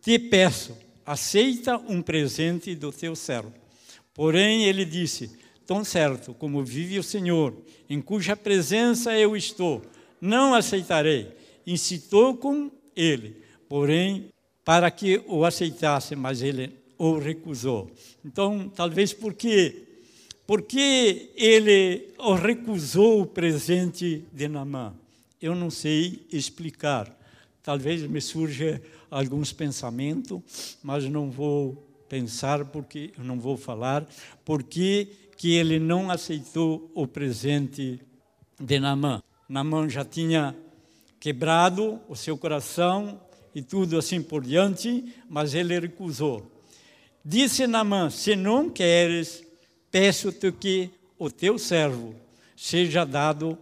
te 0.00 0.18
peço, 0.18 0.74
aceita 1.04 1.76
um 1.76 2.00
presente 2.00 2.74
do 2.74 2.90
teu 2.90 3.14
servo. 3.14 3.52
Porém, 4.14 4.64
ele 4.64 4.86
disse: 4.86 5.38
Tão 5.66 5.84
certo 5.84 6.32
como 6.32 6.64
vive 6.64 6.98
o 6.98 7.02
Senhor, 7.02 7.54
em 7.86 8.00
cuja 8.00 8.34
presença 8.34 9.14
eu 9.14 9.36
estou, 9.36 9.82
não 10.18 10.54
aceitarei. 10.54 11.36
Incitou 11.66 12.34
com 12.34 12.70
ele, 12.96 13.44
porém, 13.68 14.32
para 14.64 14.90
que 14.90 15.22
o 15.26 15.44
aceitasse, 15.44 16.14
mas 16.14 16.42
ele 16.42 16.72
o 16.98 17.18
recusou. 17.18 17.90
Então, 18.24 18.70
talvez 18.74 19.12
porque 19.12 19.86
porque 20.46 21.30
ele 21.36 22.12
o 22.18 22.34
recusou 22.34 23.22
o 23.22 23.26
presente 23.26 24.24
de 24.32 24.48
Namã. 24.48 24.92
Eu 25.40 25.54
não 25.54 25.70
sei 25.70 26.26
explicar. 26.32 27.08
Talvez 27.62 28.02
me 28.02 28.20
surja 28.20 28.82
alguns 29.08 29.52
pensamentos, 29.52 30.76
mas 30.82 31.04
não 31.04 31.30
vou 31.30 31.88
pensar 32.08 32.64
porque 32.64 33.12
não 33.16 33.38
vou 33.38 33.56
falar 33.56 34.04
porque 34.44 35.08
que 35.36 35.54
ele 35.54 35.78
não 35.78 36.10
aceitou 36.10 36.90
o 36.94 37.06
presente 37.06 38.00
de 38.58 38.80
Namã. 38.80 39.22
Namã 39.48 39.88
já 39.88 40.04
tinha 40.04 40.54
quebrado 41.20 42.00
o 42.08 42.16
seu 42.16 42.36
coração 42.36 43.20
e 43.54 43.62
tudo 43.62 43.98
assim 43.98 44.22
por 44.22 44.44
diante, 44.44 45.04
mas 45.28 45.54
ele 45.54 45.78
recusou. 45.78 46.50
Disse 47.24 47.66
Namã: 47.66 48.10
Se 48.10 48.34
não 48.34 48.70
queres, 48.70 49.44
peço-te 49.90 50.50
que 50.52 50.90
o 51.18 51.30
teu 51.30 51.58
servo 51.58 52.14
seja 52.56 53.04
dado 53.04 53.58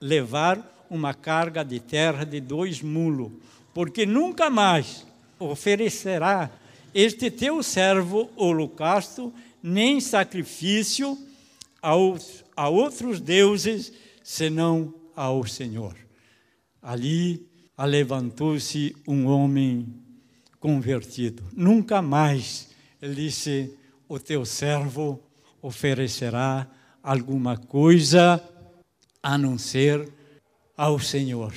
levar 0.00 0.86
uma 0.88 1.12
carga 1.12 1.64
de 1.64 1.80
terra 1.80 2.24
de 2.24 2.40
dois 2.40 2.80
mulos, 2.80 3.32
porque 3.74 4.06
nunca 4.06 4.48
mais 4.48 5.06
oferecerá 5.38 6.50
este 6.94 7.30
teu 7.30 7.62
servo 7.62 8.30
holocausto, 8.36 9.32
nem 9.62 10.00
sacrifício 10.00 11.18
aos, 11.82 12.44
a 12.56 12.68
outros 12.68 13.20
deuses, 13.20 13.92
senão 14.22 14.94
ao 15.14 15.46
Senhor. 15.46 15.94
Ali 16.80 17.46
levantou-se 17.84 18.96
um 19.06 19.26
homem 19.26 19.86
convertido. 20.58 21.42
Nunca 21.52 22.00
mais, 22.00 22.68
ele 23.02 23.14
disse, 23.26 23.76
o 24.08 24.18
teu 24.18 24.44
servo 24.44 25.20
oferecerá 25.60 26.66
alguma 27.02 27.56
coisa 27.56 28.42
a 29.22 29.36
não 29.36 29.58
ser 29.58 30.08
ao 30.76 30.98
Senhor. 30.98 31.52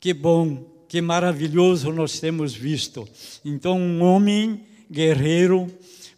Que 0.00 0.12
bom 0.12 0.64
que 0.88 1.00
maravilhoso 1.00 1.92
nós 1.92 2.20
temos 2.20 2.54
visto. 2.54 3.08
Então, 3.44 3.78
um 3.78 4.02
homem 4.02 4.62
guerreiro, 4.90 5.66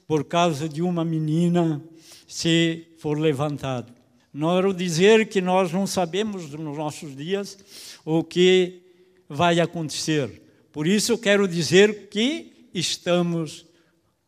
por 0.06 0.24
causa 0.24 0.68
de 0.68 0.82
uma 0.82 1.04
menina, 1.04 1.82
se 2.26 2.86
for 2.98 3.18
levantado. 3.18 3.92
Não 4.32 4.54
quero 4.54 4.74
dizer 4.74 5.28
que 5.28 5.40
nós 5.40 5.72
não 5.72 5.86
sabemos 5.86 6.50
nos 6.50 6.76
nossos 6.76 7.16
dias 7.16 7.58
o 8.04 8.22
que 8.22 8.87
vai 9.28 9.60
acontecer. 9.60 10.42
Por 10.72 10.86
isso, 10.86 11.18
quero 11.18 11.46
dizer 11.46 12.08
que 12.08 12.68
estamos 12.72 13.66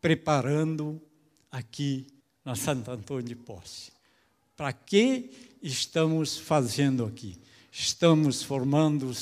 preparando 0.01 1.01
aqui 1.51 2.07
na 2.45 2.55
Santo 2.55 2.91
Antônio 2.91 3.23
de 3.23 3.37
Posse. 3.37 3.93
Para 4.57 4.73
que 4.73 5.31
estamos 5.63 6.39
fazendo 6.39 7.05
aqui? 7.05 7.39
Estamos 7.71 8.43
formando 8.43 9.13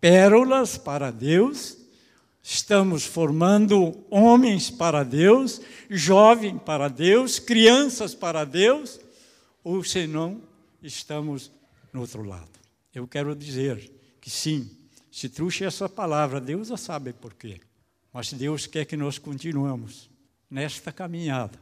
pérolas 0.00 0.76
para 0.78 1.10
Deus, 1.10 1.78
estamos 2.42 3.04
formando 3.04 4.04
homens 4.10 4.70
para 4.70 5.02
Deus, 5.02 5.60
jovens 5.90 6.60
para 6.62 6.88
Deus, 6.88 7.38
crianças 7.38 8.14
para 8.14 8.44
Deus, 8.44 9.00
ou 9.62 9.82
senão 9.82 10.42
estamos 10.82 11.50
no 11.92 12.02
outro 12.02 12.22
lado. 12.22 12.50
Eu 12.94 13.08
quero 13.08 13.34
dizer 13.34 13.90
que 14.20 14.30
sim, 14.30 14.70
se 15.14 15.28
trouxe 15.28 15.62
essa 15.62 15.88
palavra, 15.88 16.40
Deus 16.40 16.66
já 16.66 16.76
sabe 16.76 17.12
por 17.12 17.34
quê. 17.34 17.60
Mas 18.12 18.32
Deus 18.32 18.66
quer 18.66 18.84
que 18.84 18.96
nós 18.96 19.16
continuemos 19.16 20.10
nesta 20.50 20.90
caminhada. 20.90 21.56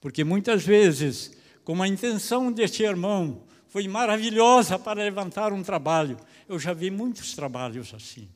Porque 0.00 0.24
muitas 0.24 0.64
vezes, 0.64 1.30
como 1.62 1.84
a 1.84 1.86
intenção 1.88 2.50
deste 2.50 2.82
irmão 2.82 3.44
foi 3.68 3.86
maravilhosa 3.86 4.76
para 4.76 5.04
levantar 5.04 5.52
um 5.52 5.62
trabalho, 5.62 6.16
eu 6.48 6.58
já 6.58 6.72
vi 6.72 6.90
muitos 6.90 7.32
trabalhos 7.32 7.94
assim. 7.94 8.28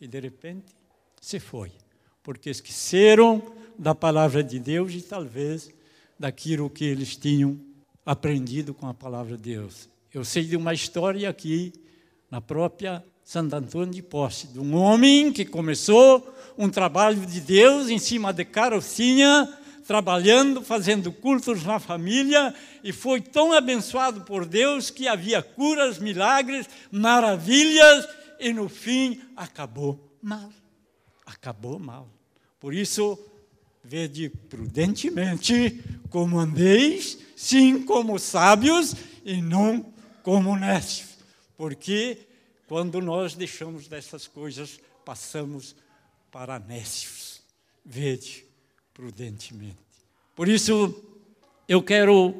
E 0.00 0.06
de 0.06 0.20
repente 0.20 0.72
se 1.20 1.40
foi, 1.40 1.72
porque 2.22 2.48
esqueceram 2.48 3.42
da 3.76 3.92
palavra 3.92 4.44
de 4.44 4.60
Deus 4.60 4.92
e 4.92 5.02
talvez 5.02 5.68
daquilo 6.16 6.70
que 6.70 6.84
eles 6.84 7.16
tinham 7.16 7.60
aprendido 8.06 8.72
com 8.72 8.86
a 8.86 8.94
palavra 8.94 9.36
de 9.36 9.42
Deus. 9.42 9.88
Eu 10.14 10.24
sei 10.24 10.44
de 10.44 10.56
uma 10.56 10.72
história 10.72 11.28
aqui 11.28 11.72
na 12.30 12.40
própria 12.40 13.04
Santo 13.24 13.54
Antônio 13.54 13.94
de 13.94 14.02
Posse, 14.02 14.48
de 14.48 14.58
um 14.58 14.74
homem 14.74 15.32
que 15.32 15.44
começou 15.44 16.34
um 16.58 16.68
trabalho 16.68 17.24
de 17.24 17.40
Deus 17.40 17.88
em 17.88 17.98
cima 17.98 18.32
de 18.32 18.44
carrocinha, 18.44 19.48
trabalhando, 19.86 20.62
fazendo 20.62 21.12
cultos 21.12 21.64
na 21.64 21.78
família, 21.78 22.54
e 22.84 22.92
foi 22.92 23.20
tão 23.20 23.52
abençoado 23.52 24.22
por 24.22 24.44
Deus 24.44 24.90
que 24.90 25.08
havia 25.08 25.42
curas, 25.42 25.98
milagres, 25.98 26.68
maravilhas, 26.90 28.06
e 28.38 28.52
no 28.52 28.68
fim 28.68 29.20
acabou 29.36 30.16
mal. 30.20 30.52
Acabou 31.24 31.78
mal. 31.78 32.08
Por 32.58 32.74
isso, 32.74 33.18
vede 33.82 34.28
prudentemente 34.28 35.82
como 36.10 36.38
andeis, 36.38 37.18
sim 37.36 37.82
como 37.82 38.18
sábios 38.18 38.94
e 39.24 39.40
não 39.40 39.92
como 40.22 40.56
necios. 40.56 41.10
Porque 41.56 42.18
quando 42.66 43.00
nós 43.00 43.34
deixamos 43.34 43.88
dessas 43.88 44.26
coisas, 44.26 44.80
passamos 45.04 45.74
para 46.30 46.58
nécios. 46.58 47.42
Vede 47.84 48.44
prudentemente. 48.94 49.76
Por 50.34 50.48
isso, 50.48 50.94
eu 51.68 51.82
quero 51.82 52.34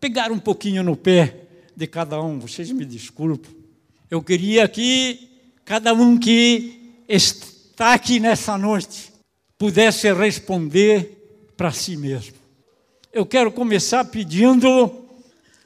pegar 0.00 0.30
um 0.30 0.38
pouquinho 0.38 0.82
no 0.82 0.96
pé 0.96 1.46
de 1.74 1.86
cada 1.86 2.20
um, 2.22 2.38
vocês 2.38 2.70
me 2.70 2.84
desculpem. 2.84 3.54
Eu 4.10 4.22
queria 4.22 4.66
que 4.68 5.28
cada 5.64 5.92
um 5.92 6.18
que 6.18 7.02
está 7.08 7.92
aqui 7.92 8.20
nessa 8.20 8.56
noite 8.56 9.12
pudesse 9.58 10.12
responder 10.12 11.52
para 11.56 11.72
si 11.72 11.96
mesmo. 11.96 12.36
Eu 13.12 13.26
quero 13.26 13.50
começar 13.50 14.04
pedindo 14.04 15.04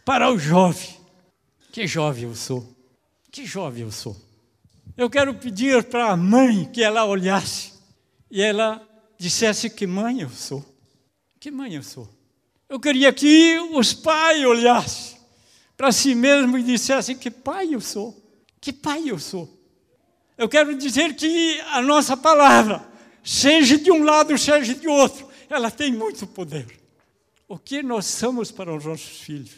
para 0.04 0.32
o 0.32 0.38
jovem. 0.38 0.88
Que 1.72 1.86
jovem 1.86 2.24
eu 2.24 2.34
sou? 2.34 2.66
Que 3.30 3.46
jovem 3.46 3.84
eu 3.84 3.92
sou? 3.92 4.16
Eu 4.96 5.08
quero 5.08 5.32
pedir 5.34 5.84
para 5.84 6.10
a 6.10 6.16
mãe 6.16 6.64
que 6.72 6.82
ela 6.82 7.04
olhasse 7.04 7.72
e 8.30 8.42
ela 8.42 8.86
dissesse 9.16 9.70
que 9.70 9.86
mãe 9.86 10.20
eu 10.20 10.30
sou. 10.30 10.64
Que 11.38 11.50
mãe 11.50 11.74
eu 11.74 11.82
sou. 11.82 12.08
Eu 12.68 12.80
queria 12.80 13.12
que 13.12 13.58
os 13.72 13.92
pais 13.94 14.44
olhassem 14.44 15.18
para 15.76 15.92
si 15.92 16.14
mesmo 16.14 16.58
e 16.58 16.62
dissessem 16.62 17.16
que 17.16 17.30
pai 17.30 17.72
eu 17.72 17.80
sou. 17.80 18.20
Que 18.60 18.72
pai 18.72 19.04
eu 19.06 19.18
sou. 19.18 19.48
Eu 20.36 20.48
quero 20.48 20.76
dizer 20.76 21.14
que 21.14 21.60
a 21.72 21.80
nossa 21.80 22.16
palavra, 22.16 22.84
seja 23.22 23.78
de 23.78 23.92
um 23.92 24.02
lado, 24.02 24.36
seja 24.36 24.74
de 24.74 24.88
outro, 24.88 25.28
ela 25.48 25.70
tem 25.70 25.92
muito 25.92 26.26
poder. 26.26 26.66
O 27.46 27.58
que 27.58 27.82
nós 27.82 28.06
somos 28.06 28.50
para 28.50 28.74
os 28.74 28.84
nossos 28.84 29.20
filhos? 29.20 29.56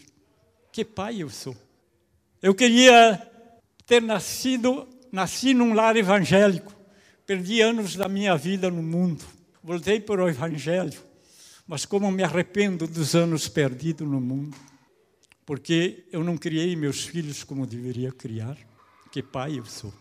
Que 0.70 0.84
pai 0.84 1.22
eu 1.22 1.30
sou. 1.30 1.56
Eu 2.42 2.54
queria 2.54 3.31
ter 3.86 4.02
nascido, 4.02 4.88
nasci 5.10 5.54
num 5.54 5.74
lar 5.74 5.96
evangélico. 5.96 6.74
Perdi 7.26 7.60
anos 7.60 7.96
da 7.96 8.08
minha 8.08 8.36
vida 8.36 8.70
no 8.70 8.82
mundo 8.82 9.24
voltei 9.62 10.00
para 10.00 10.24
o 10.24 10.28
Evangelho, 10.28 11.00
mas 11.66 11.84
como 11.84 12.10
me 12.10 12.24
arrependo 12.24 12.86
dos 12.86 13.14
anos 13.14 13.46
perdidos 13.46 14.08
no 14.08 14.20
mundo, 14.20 14.56
porque 15.46 16.04
eu 16.10 16.24
não 16.24 16.36
criei 16.36 16.74
meus 16.74 17.04
filhos 17.04 17.44
como 17.44 17.66
deveria 17.66 18.10
criar, 18.10 18.56
que 19.12 19.22
pai 19.22 19.58
eu 19.58 19.64
sou. 19.64 19.92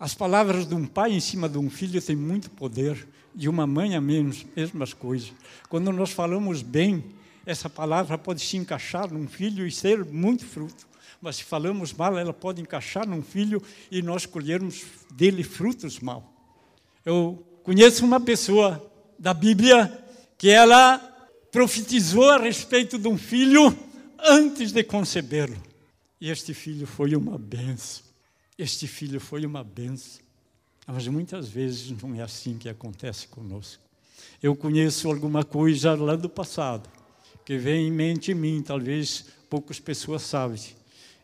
As 0.00 0.14
palavras 0.14 0.66
de 0.66 0.74
um 0.74 0.86
pai 0.86 1.12
em 1.12 1.20
cima 1.20 1.48
de 1.48 1.58
um 1.58 1.70
filho 1.70 2.02
têm 2.02 2.16
muito 2.16 2.50
poder, 2.50 3.06
de 3.34 3.48
uma 3.48 3.66
mãe 3.66 3.94
a 3.94 4.00
menos, 4.00 4.44
mesmas 4.56 4.92
coisas. 4.92 5.32
Quando 5.68 5.92
nós 5.92 6.10
falamos 6.10 6.62
bem, 6.62 7.04
essa 7.46 7.70
palavra 7.70 8.18
pode 8.18 8.40
se 8.40 8.56
encaixar 8.56 9.12
num 9.12 9.28
filho 9.28 9.66
e 9.66 9.70
ser 9.70 10.04
muito 10.04 10.44
fruto. 10.44 10.87
Mas 11.20 11.36
se 11.36 11.44
falamos 11.44 11.92
mal, 11.92 12.16
ela 12.16 12.32
pode 12.32 12.60
encaixar 12.60 13.06
num 13.06 13.22
filho 13.22 13.62
e 13.90 14.00
nós 14.02 14.24
colhermos 14.24 14.84
dele 15.12 15.42
frutos 15.42 15.98
mal. 15.98 16.32
Eu 17.04 17.44
conheço 17.62 18.04
uma 18.04 18.20
pessoa 18.20 18.84
da 19.18 19.34
Bíblia 19.34 20.04
que 20.36 20.48
ela 20.48 20.98
profetizou 21.50 22.30
a 22.30 22.38
respeito 22.38 22.98
de 22.98 23.08
um 23.08 23.18
filho 23.18 23.76
antes 24.18 24.72
de 24.72 24.84
concebê-lo. 24.84 25.56
E 26.20 26.30
este 26.30 26.54
filho 26.54 26.86
foi 26.86 27.14
uma 27.16 27.38
benção. 27.38 28.04
Este 28.56 28.86
filho 28.86 29.20
foi 29.20 29.44
uma 29.44 29.64
benção. 29.64 30.20
Mas 30.86 31.06
muitas 31.08 31.48
vezes 31.48 31.90
não 32.02 32.14
é 32.14 32.22
assim 32.22 32.56
que 32.56 32.68
acontece 32.68 33.28
conosco. 33.28 33.82
Eu 34.42 34.54
conheço 34.54 35.08
alguma 35.08 35.44
coisa 35.44 35.94
lá 35.94 36.16
do 36.16 36.28
passado 36.28 36.88
que 37.44 37.56
vem 37.56 37.88
em 37.88 37.90
mente 37.90 38.32
em 38.32 38.34
mim, 38.34 38.62
talvez 38.62 39.24
poucas 39.48 39.80
pessoas 39.80 40.22
sabem, 40.22 40.60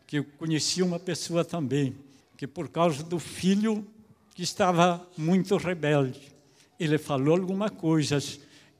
que 0.05 0.17
eu 0.17 0.23
conheci 0.23 0.81
uma 0.81 0.99
pessoa 0.99 1.43
também, 1.43 1.95
que 2.37 2.45
por 2.45 2.69
causa 2.69 3.03
do 3.03 3.19
filho 3.19 3.85
que 4.33 4.43
estava 4.43 5.07
muito 5.17 5.57
rebelde, 5.57 6.33
ele 6.79 6.97
falou 6.97 7.35
alguma 7.35 7.69
coisa 7.69 8.19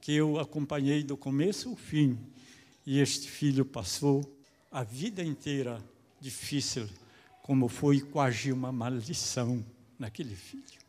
que 0.02 0.14
eu 0.14 0.40
acompanhei 0.40 1.04
do 1.04 1.18
começo 1.18 1.70
ao 1.70 1.76
fim, 1.76 2.18
e 2.86 3.00
este 3.00 3.30
filho 3.30 3.66
passou 3.66 4.24
a 4.72 4.84
vida 4.84 5.24
inteira 5.24 5.84
difícil, 6.20 6.88
como 7.42 7.68
foi 7.68 8.02
quase 8.02 8.52
uma 8.52 8.72
maldição 8.72 9.66
naquele 9.98 10.36
filho. 10.36 10.80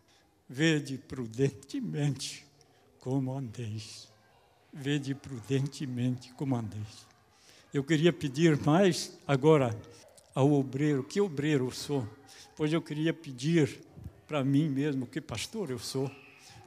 Vede 0.48 0.98
prudentemente 0.98 2.44
como 2.98 3.32
andeis 3.32 4.08
vede 4.76 5.14
prudentemente 5.14 6.32
como 6.34 6.54
andeis. 6.54 7.06
Eu 7.72 7.82
queria 7.82 8.12
pedir 8.12 8.58
mais 8.60 9.18
agora 9.26 9.74
ao 10.36 10.52
obreiro, 10.52 11.02
que 11.02 11.20
obreiro 11.20 11.66
eu 11.66 11.72
sou? 11.72 12.06
Pois 12.54 12.72
eu 12.72 12.80
queria 12.80 13.12
pedir 13.12 13.80
para 14.28 14.44
mim 14.44 14.68
mesmo, 14.68 15.06
que 15.06 15.20
pastor 15.20 15.70
eu 15.70 15.78
sou. 15.78 16.08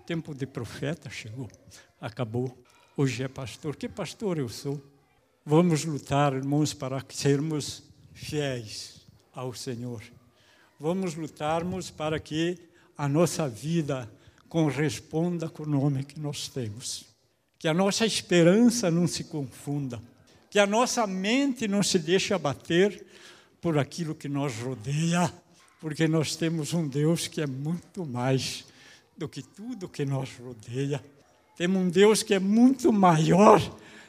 Tempo 0.06 0.34
de 0.34 0.46
profeta 0.46 1.10
chegou, 1.10 1.48
acabou. 2.02 2.58
Hoje 2.98 3.24
é 3.24 3.28
pastor. 3.28 3.76
Que 3.76 3.88
pastor 3.88 4.40
eu 4.40 4.50
sou? 4.50 4.84
Vamos 5.46 5.86
lutar, 5.86 6.34
irmãos, 6.34 6.74
para 6.74 7.02
sermos 7.10 7.84
fiéis 8.12 9.08
ao 9.32 9.54
Senhor. 9.54 10.02
Vamos 10.80 11.16
lutarmos 11.16 11.90
para 11.90 12.20
que 12.20 12.58
a 12.98 13.08
nossa 13.08 13.48
vida 13.48 14.12
corresponda 14.50 15.48
com 15.48 15.64
o 15.64 15.66
nome 15.66 16.04
que 16.04 16.20
nós 16.20 16.50
temos 16.50 17.08
que 17.60 17.68
a 17.68 17.74
nossa 17.74 18.06
esperança 18.06 18.90
não 18.90 19.06
se 19.06 19.26
confunda, 19.26 20.02
que 20.50 20.58
a 20.58 20.66
nossa 20.66 21.06
mente 21.06 21.68
não 21.68 21.84
se 21.84 22.00
deixe 22.00 22.34
abater 22.34 23.06
por 23.62 23.78
aquilo 23.78 24.16
que 24.16 24.30
nos 24.30 24.56
rodeia, 24.58 25.32
porque 25.80 26.08
nós 26.08 26.36
temos 26.36 26.74
um 26.74 26.88
Deus 26.88 27.28
que 27.28 27.42
é 27.42 27.48
muito 27.48 28.06
mais 28.06 28.66
do 29.18 29.28
que 29.28 29.42
tudo 29.42 29.90
que 29.90 30.06
nos 30.06 30.30
rodeia. 30.38 31.04
Temos 31.58 31.82
um 31.82 31.90
Deus 31.90 32.24
que 32.24 32.34
é 32.34 32.40
muito 32.40 32.92
maior 32.92 33.62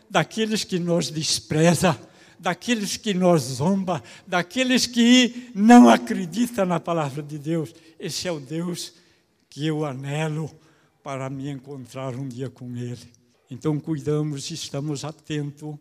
daqueles 0.09 0.65
que 0.65 0.79
nos 0.79 1.11
despreza, 1.11 2.01
daqueles 2.39 2.97
que 2.97 3.13
nos 3.13 3.43
zomba, 3.43 4.03
daqueles 4.27 4.87
que 4.87 5.51
não 5.55 5.89
acreditam 5.89 6.65
na 6.65 6.81
palavra 6.81 7.23
de 7.23 7.39
Deus. 7.39 7.75
Esse 7.99 8.29
é 8.29 8.33
o 8.33 8.41
Deus 8.41 8.95
que 9.49 9.67
eu 9.67 9.85
anelo 9.85 10.51
para 11.03 11.29
me 11.29 11.51
encontrar 11.51 12.15
um 12.15 12.29
dia 12.29 12.49
com 12.49 12.77
Ele. 12.77 13.21
Então 13.51 13.81
cuidamos 13.81 14.51
e 14.51 14.55
estamos 14.55 15.05
atentos, 15.05 15.75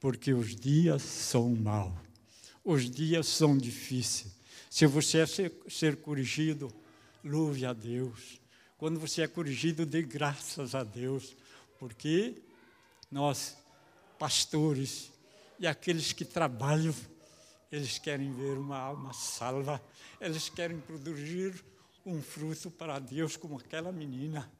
porque 0.00 0.32
os 0.32 0.56
dias 0.56 1.02
são 1.02 1.54
maus, 1.54 1.92
os 2.64 2.90
dias 2.90 3.26
são 3.26 3.56
difíceis. 3.56 4.32
Se 4.68 4.86
você 4.86 5.18
é 5.18 5.26
ser, 5.26 5.52
ser 5.68 5.96
corrigido, 5.96 6.72
louve 7.24 7.66
a 7.66 7.72
Deus. 7.72 8.40
Quando 8.78 8.98
você 8.98 9.22
é 9.22 9.28
corrigido, 9.28 9.84
dê 9.84 10.02
graças 10.02 10.74
a 10.74 10.84
Deus, 10.84 11.36
porque 11.78 12.34
nós, 13.10 13.56
pastores 14.18 15.10
e 15.58 15.66
aqueles 15.66 16.12
que 16.12 16.24
trabalham, 16.24 16.94
eles 17.70 17.98
querem 17.98 18.32
ver 18.32 18.58
uma 18.58 18.78
alma 18.78 19.12
salva, 19.12 19.82
eles 20.20 20.48
querem 20.48 20.78
produzir 20.78 21.62
um 22.04 22.22
fruto 22.22 22.70
para 22.70 22.98
Deus, 22.98 23.36
como 23.36 23.58
aquela 23.58 23.92
menina. 23.92 24.50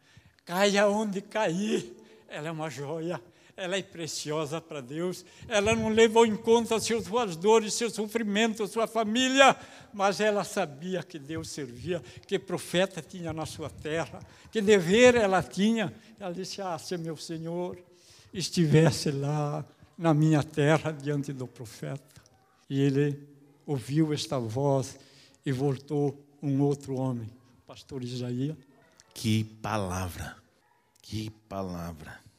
Caia 0.44 0.88
onde 0.88 1.20
cair, 1.22 1.94
ela 2.28 2.48
é 2.48 2.50
uma 2.50 2.68
joia, 2.68 3.22
ela 3.60 3.76
é 3.76 3.82
preciosa 3.82 4.58
para 4.58 4.80
Deus, 4.80 5.24
ela 5.46 5.74
não 5.74 5.90
levou 5.90 6.24
em 6.24 6.34
conta 6.34 6.80
suas 6.80 7.36
dores, 7.36 7.74
seu 7.74 7.90
sofrimento, 7.90 8.66
sua 8.66 8.86
família, 8.86 9.54
mas 9.92 10.18
ela 10.18 10.44
sabia 10.44 11.02
que 11.02 11.18
Deus 11.18 11.50
servia, 11.50 12.02
que 12.26 12.38
profeta 12.38 13.02
tinha 13.02 13.34
na 13.34 13.44
sua 13.44 13.68
terra, 13.68 14.20
que 14.50 14.62
dever 14.62 15.14
ela 15.14 15.42
tinha. 15.42 15.92
Ela 16.18 16.32
disse: 16.32 16.62
Ah, 16.62 16.78
se 16.78 16.96
meu 16.96 17.18
Senhor 17.18 17.76
estivesse 18.32 19.10
lá 19.10 19.64
na 19.98 20.14
minha 20.14 20.42
terra 20.42 20.90
diante 20.90 21.30
do 21.30 21.46
profeta. 21.46 22.22
E 22.68 22.80
ele 22.80 23.28
ouviu 23.66 24.12
esta 24.14 24.38
voz 24.38 24.98
e 25.44 25.52
voltou 25.52 26.18
um 26.42 26.62
outro 26.62 26.94
homem, 26.94 27.28
pastor 27.66 28.02
Isaías. 28.02 28.56
Que 29.12 29.44
palavra! 29.44 30.36
Que 31.02 31.28
palavra! 31.48 32.29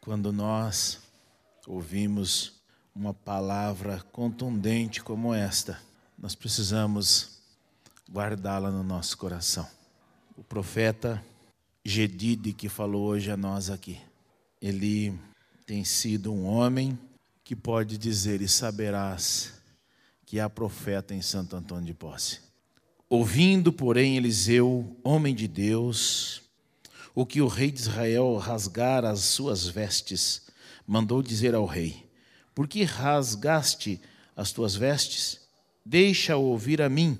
Quando 0.00 0.32
nós 0.32 0.98
ouvimos 1.66 2.54
uma 2.94 3.12
palavra 3.12 4.00
contundente 4.12 5.02
como 5.02 5.34
esta, 5.34 5.78
nós 6.18 6.34
precisamos 6.34 7.38
guardá-la 8.10 8.70
no 8.70 8.82
nosso 8.82 9.18
coração. 9.18 9.68
O 10.36 10.42
profeta 10.42 11.22
Gedide, 11.84 12.54
que 12.54 12.68
falou 12.68 13.08
hoje 13.08 13.30
a 13.30 13.36
nós 13.36 13.68
aqui, 13.68 14.00
ele 14.60 15.18
tem 15.66 15.84
sido 15.84 16.32
um 16.32 16.46
homem 16.46 16.98
que 17.44 17.54
pode 17.54 17.98
dizer: 17.98 18.40
E 18.40 18.48
saberás 18.48 19.52
que 20.24 20.40
há 20.40 20.48
profeta 20.48 21.14
em 21.14 21.20
Santo 21.20 21.56
Antônio 21.56 21.84
de 21.84 21.94
Posse. 21.94 22.40
Ouvindo, 23.08 23.72
porém, 23.72 24.16
Eliseu, 24.16 24.96
homem 25.04 25.34
de 25.34 25.46
Deus, 25.46 26.39
o 27.20 27.26
que 27.26 27.42
o 27.42 27.48
rei 27.48 27.70
de 27.70 27.80
Israel 27.80 28.38
rasgara 28.38 29.10
as 29.10 29.20
suas 29.20 29.66
vestes, 29.66 30.40
mandou 30.86 31.22
dizer 31.22 31.54
ao 31.54 31.66
rei: 31.66 32.08
Por 32.54 32.66
que 32.66 32.82
rasgaste 32.82 34.00
as 34.34 34.52
tuas 34.52 34.74
vestes? 34.74 35.38
Deixa-o 35.84 36.42
ouvir 36.42 36.80
a 36.80 36.88
mim, 36.88 37.18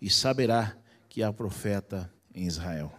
e 0.00 0.08
saberá 0.08 0.74
que 1.10 1.22
há 1.22 1.30
profeta 1.30 2.10
em 2.34 2.46
Israel. 2.46 2.90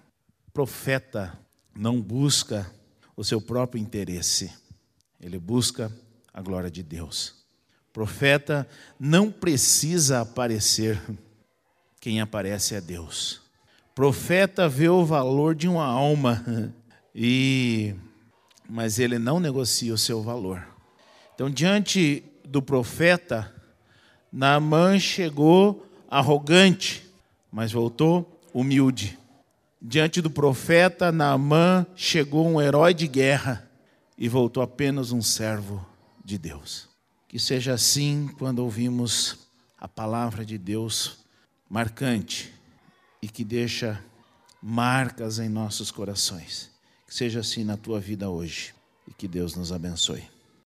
Profeta 0.53 1.35
não 1.75 1.99
busca 1.99 2.71
o 3.15 3.23
seu 3.23 3.41
próprio 3.41 3.81
interesse, 3.81 4.53
ele 5.19 5.39
busca 5.39 5.91
a 6.31 6.39
glória 6.39 6.69
de 6.69 6.83
Deus. 6.83 7.33
Profeta 7.91 8.69
não 8.99 9.31
precisa 9.31 10.21
aparecer, 10.21 11.01
quem 11.99 12.21
aparece 12.21 12.75
é 12.75 12.81
Deus. 12.81 13.46
Profeta 13.97 14.69
vê 14.69 14.87
o 14.87 15.03
valor 15.03 15.55
de 15.55 15.67
uma 15.67 15.83
alma 15.83 16.71
e 17.15 17.95
mas 18.69 18.99
ele 18.99 19.17
não 19.17 19.39
negocia 19.39 19.91
o 19.91 19.97
seu 19.97 20.21
valor. 20.21 20.67
Então, 21.33 21.49
diante 21.49 22.23
do 22.47 22.61
profeta, 22.61 23.51
Naamã 24.31 24.99
chegou 24.99 25.83
arrogante, 26.07 27.11
mas 27.51 27.71
voltou 27.71 28.39
humilde. 28.53 29.17
Diante 29.81 30.21
do 30.21 30.29
profeta, 30.29 31.11
Naamã 31.11 31.83
chegou 31.95 32.47
um 32.47 32.61
herói 32.61 32.93
de 32.93 33.07
guerra 33.07 33.67
e 34.15 34.29
voltou 34.29 34.61
apenas 34.61 35.11
um 35.11 35.23
servo 35.23 35.83
de 36.23 36.37
Deus. 36.37 36.87
Que 37.27 37.39
seja 37.39 37.73
assim 37.73 38.29
quando 38.37 38.59
ouvimos 38.59 39.47
a 39.75 39.87
palavra 39.87 40.45
de 40.45 40.59
Deus 40.59 41.25
marcante 41.67 42.55
e 43.21 43.27
que 43.27 43.43
deixa 43.43 44.03
marcas 44.61 45.39
em 45.39 45.49
nossos 45.49 45.91
corações. 45.91 46.71
Que 47.05 47.15
seja 47.15 47.39
assim 47.39 47.63
na 47.63 47.77
tua 47.77 47.99
vida 47.99 48.29
hoje 48.29 48.73
e 49.07 49.13
que 49.13 49.27
Deus 49.27 49.55
nos 49.55 49.71
abençoe. 49.71 50.36